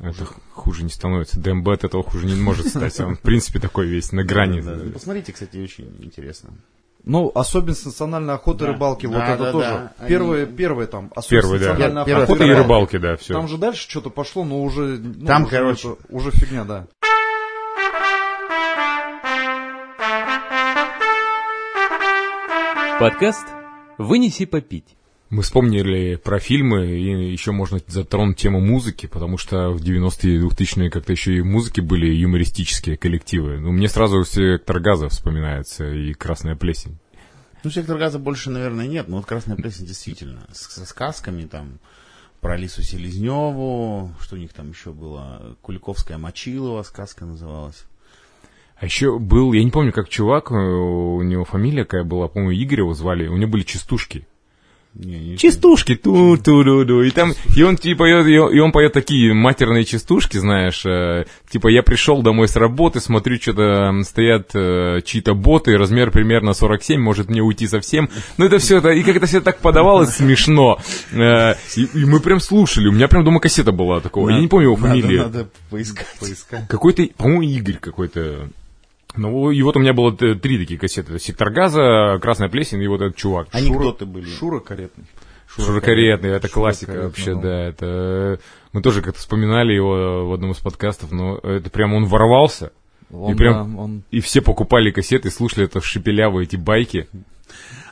[0.00, 1.40] Это хуже не становится.
[1.40, 3.00] ДМБ от этого хуже не может стать.
[3.00, 4.60] Он, в принципе, такой весь на грани.
[4.60, 4.92] Да, да.
[4.92, 6.50] Посмотрите, кстати, очень интересно.
[7.04, 8.66] Ну, особенность национальной охоты Да.
[8.66, 9.68] и рыбалки, вот Да, это да, тоже.
[9.68, 9.92] да.
[9.98, 12.22] Они- Первые, первые там, особенность Первый, да.
[12.22, 13.32] Охота и рыбалки, да, все.
[13.34, 14.98] Там же дальше что-то пошло, но уже...
[14.98, 15.88] ну, Там, уже короче.
[15.92, 16.86] это уже фигня, да.
[23.00, 23.46] Подкаст
[23.98, 24.96] «Вынеси попить».
[25.30, 30.40] Мы вспомнили про фильмы, и еще можно затронуть тему музыки, потому что в 90-е и
[30.40, 33.58] 2000-е как-то еще и музыки были юмористические коллективы.
[33.58, 36.96] Ну, мне сразу «Сектор газа» вспоминается и «Красная плесень».
[37.62, 40.46] Ну, сектор газа больше, наверное, нет, но вот Красная плесень действительно.
[40.52, 41.78] С- Со сказками там
[42.40, 47.84] про Алису Селезневу, что у них там еще было, Куликовская Мочилова сказка называлась.
[48.80, 52.52] А еще был, я не помню, как чувак, э, у него фамилия какая была, по-моему,
[52.52, 54.26] Игорь его звали, у него были частушки.
[54.94, 57.02] Не, не- Частушки, ту ту ду ду.
[57.02, 61.26] И там, и он типа, и он, и он поет такие матерные частушки, знаешь, э,
[61.50, 67.00] типа, я пришел домой с работы, смотрю, что-то стоят э, чьи-то боты, размер примерно 47,
[67.00, 68.08] может мне уйти совсем,
[68.38, 70.78] ну это все это, и как это все так подавалось смешно,
[71.12, 74.48] Э, и, и мы прям слушали, у меня прям дома кассета была такого, я не
[74.48, 76.66] помню его Надо- фамилию, Надо, поискать.
[76.68, 78.48] какой-то, по-моему, Игорь какой-то,
[79.16, 81.12] ну, и вот у меня было т- три такие кассеты.
[81.14, 83.48] Это «Сектор газа», «Красная плесень» и вот этот чувак.
[83.52, 84.26] Анекдоты были.
[84.26, 85.04] Шура каретный.
[85.48, 87.40] Шуракаретный, это классика вообще, ну.
[87.40, 87.60] да.
[87.68, 88.36] Это э,
[88.72, 92.70] мы тоже как-то вспоминали его в одном из подкастов, но это прям он ворвался,
[93.10, 97.08] Он, И прям- да, он и все покупали кассеты, слушали это шепелявые эти байки.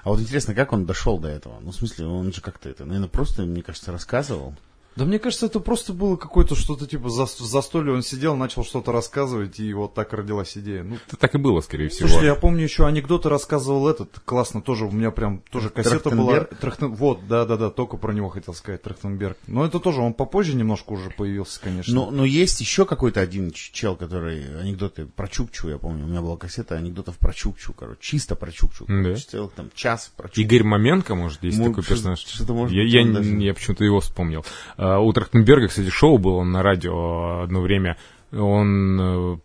[0.05, 1.55] А вот интересно, как он дошел до этого?
[1.63, 4.55] Ну, в смысле, он же как-то это, наверное, просто, мне кажется, рассказывал.
[4.97, 7.93] Да мне кажется, это просто было какое-то что-то типа за, застолье.
[7.93, 10.83] Он сидел, начал что-то рассказывать, и вот так родилась идея.
[10.83, 12.09] Ну, Это так и было, скорее всего.
[12.09, 16.33] слушай, я помню еще анекдоты рассказывал этот, классно, тоже у меня прям тоже кассета была.
[16.41, 16.61] Трахтенберг?
[16.61, 19.37] Трахтен- Вот, да-да-да, только про него хотел сказать, Трахтенберг.
[19.47, 21.95] Но это тоже, он попозже немножко уже появился, конечно.
[21.95, 26.23] Но, но есть еще какой-то один чел, который анекдоты про Чукчу, я помню, у меня
[26.23, 28.87] была кассета анекдотов про Чукчу, короче, чисто про Чукчу.
[28.89, 28.95] Да.
[29.03, 30.41] короче, целых там час про Чукчу.
[30.41, 32.19] Игорь Маменко, может, есть Может, такой персонаж.
[32.21, 34.45] что-то может я, быть, я, даже- я почему-то его вспомнил.
[34.87, 37.97] А, у Трахтенберга, кстати, шоу было на радио одно время.
[38.33, 39.37] Он э,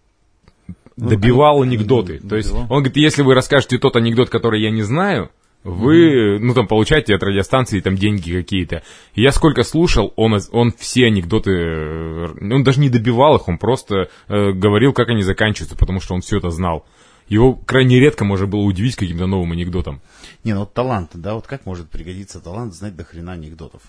[0.97, 2.13] добивал ани- анекдоты.
[2.13, 2.67] анекдот То есть добивал.
[2.69, 5.29] он говорит, если вы расскажете тот анекдот, который я не знаю,
[5.63, 8.81] вы, ну, там, получаете от радиостанции там деньги какие-то.
[9.13, 13.57] И я сколько слушал, он, он все анекдоты, э, он даже не добивал их, он
[13.57, 16.85] просто э, говорил, как они заканчиваются, потому что он все это знал.
[17.27, 20.01] Его крайне редко можно было удивить каким-то новым анекдотом.
[20.43, 23.81] Не, ну вот талант, да, вот как может пригодиться талант знать до хрена анекдотов?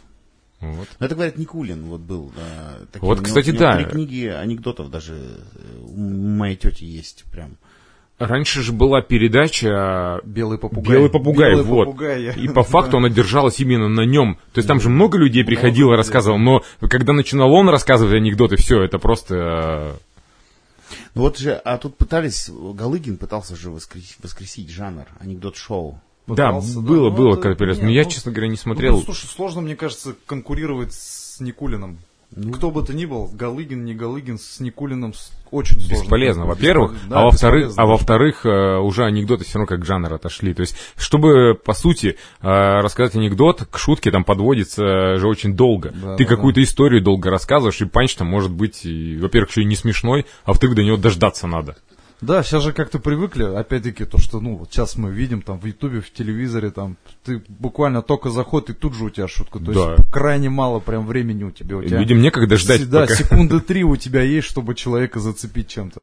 [0.62, 0.88] Вот.
[1.00, 2.32] Ну, это, говорят, Никулин вот был.
[2.36, 3.08] Да, таким.
[3.08, 3.82] Вот, кстати, него да.
[3.82, 7.56] Книги анекдотов даже э, у моей тети есть прям.
[8.20, 10.92] Раньше же была передача Белый попугай.
[10.92, 11.84] Белый попугай, Белый вот.
[11.86, 12.32] попугай.
[12.36, 14.38] И по факту она держалась именно на нем.
[14.52, 18.82] То есть там же много людей приходило, рассказывал, но когда начинал он рассказывать анекдоты, все,
[18.82, 19.96] это просто...
[21.14, 26.00] Ну вот же, а тут пытались, Галыгин пытался же воскресить, воскресить жанр, анекдот-шоу.
[26.34, 26.80] Да, Пытался, да.
[26.80, 29.02] было, Ну, было это- нет, Но я, ну, честно говоря, не Ну, смотрел.
[29.02, 31.98] слушай, сложно, мне кажется, конкурировать с Никулиным.
[32.34, 32.50] Ну.
[32.52, 35.12] Кто бы то ни был, Галыгин, не Галыгин, с Никулиным
[35.50, 36.02] очень сложно.
[36.02, 40.54] Бесполезно, во-первых, да, а во-вторых, а во-вторых, э, уже анекдоты все равно как жанр отошли.
[40.54, 42.46] То есть, чтобы, по сути, э,
[42.80, 45.92] рассказать анекдот, к шутке там подводится же очень долго.
[45.94, 49.66] Да, Ты да, какую-то историю долго рассказываешь, и панч там может быть, во-первых, еще и
[49.66, 51.76] не смешной, а во-вторых, до него дождаться надо.
[52.22, 55.64] Да, сейчас же как-то привыкли, опять-таки, то, что, ну, вот сейчас мы видим там в
[55.66, 59.58] Ютубе, в телевизоре, там, ты буквально только заход, и тут же у тебя шутка.
[59.58, 59.92] То Да.
[59.94, 61.78] есть крайне мало прям времени у тебя.
[61.78, 65.66] У тебя Людям некогда ждать, Да, пока- секунды три у тебя есть, чтобы человека зацепить
[65.66, 65.98] чем-то.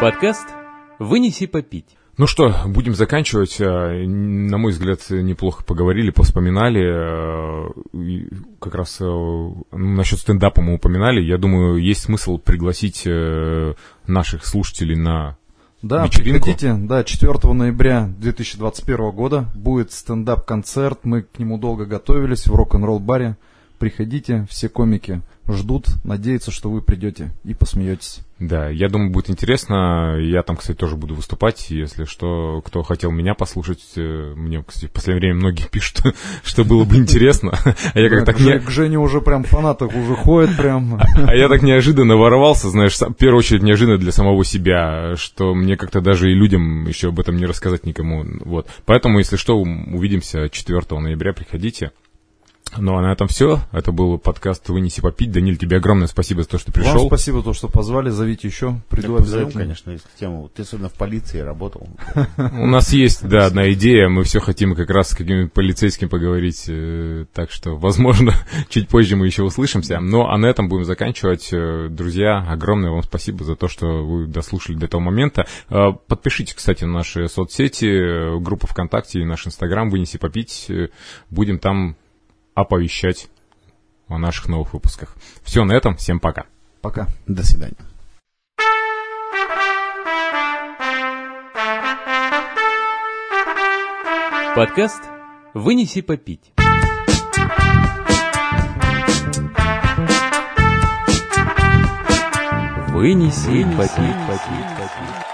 [0.00, 0.46] Подкаст
[0.98, 1.96] «Вынеси попить».
[2.18, 3.60] Ну что, будем заканчивать.
[3.60, 6.82] Э, На мой взгляд, неплохо поговорили, повспоминали.
[6.82, 8.24] Э,
[8.60, 11.20] Как раз э, ну, насчет стендапа мы упоминали.
[11.20, 13.06] Я думаю, есть смысл пригласить
[14.06, 15.36] наших слушателей на
[15.80, 16.46] Да, вечеринку.
[16.46, 22.98] приходите, да, 4 ноября 2021 года будет стендап-концерт, мы к нему долго готовились в рок-н-ролл
[22.98, 23.36] баре.
[23.78, 28.20] Приходите, все комики ждут, надеются, что вы придете и посмеетесь.
[28.38, 30.16] Да, я думаю, будет интересно.
[30.20, 31.70] Я там, кстати, тоже буду выступать.
[31.70, 36.02] Если что, кто хотел меня послушать, э, мне, кстати, в последнее время многие пишут,
[36.44, 37.58] что было бы интересно.
[37.94, 38.60] А я как так не...
[38.60, 41.00] к Жене уже прям фанатов уже ходят прям.
[41.00, 45.76] А я так неожиданно ворвался, знаешь, в первую очередь неожиданно для самого себя, что мне
[45.76, 48.24] как-то даже и людям еще об этом не рассказать никому.
[48.44, 48.68] Вот.
[48.84, 51.90] Поэтому, если что, увидимся 4 ноября, приходите.
[52.76, 53.60] Ну а на этом все.
[53.72, 55.32] Это был подкаст «Вынеси попить».
[55.32, 57.06] Даниль, тебе огромное спасибо за то, что Вам пришел.
[57.06, 59.62] спасибо, то, что позвали, зовите еще, приду позовем, обязательно.
[59.64, 60.50] конечно, если тему.
[60.54, 61.88] Ты особенно в полиции работал.
[62.36, 64.08] У нас есть, да, одна идея.
[64.08, 66.66] Мы все хотим как раз с каким-нибудь полицейским поговорить.
[66.68, 68.34] э, Так что, возможно,
[68.68, 69.98] чуть позже мы еще услышимся.
[70.00, 71.48] Ну, а на этом будем заканчивать.
[71.52, 75.46] Э, Друзья, огромное вам спасибо за то, что вы дослушали до этого момента.
[75.70, 80.70] Э, Подпишитесь, кстати, на наши соцсети, группу ВКонтакте и наш Инстаграм «Вынеси попить».
[81.30, 81.96] Будем там
[82.60, 83.28] оповещать
[84.08, 85.14] о наших новых выпусках.
[85.42, 85.96] Все на этом.
[85.96, 86.46] Всем пока.
[86.80, 87.06] Пока.
[87.26, 87.76] До свидания.
[94.56, 95.02] Подкаст
[95.54, 96.52] «Вынеси попить».
[102.88, 105.27] Вынеси, Вынеси попить, попить, попить.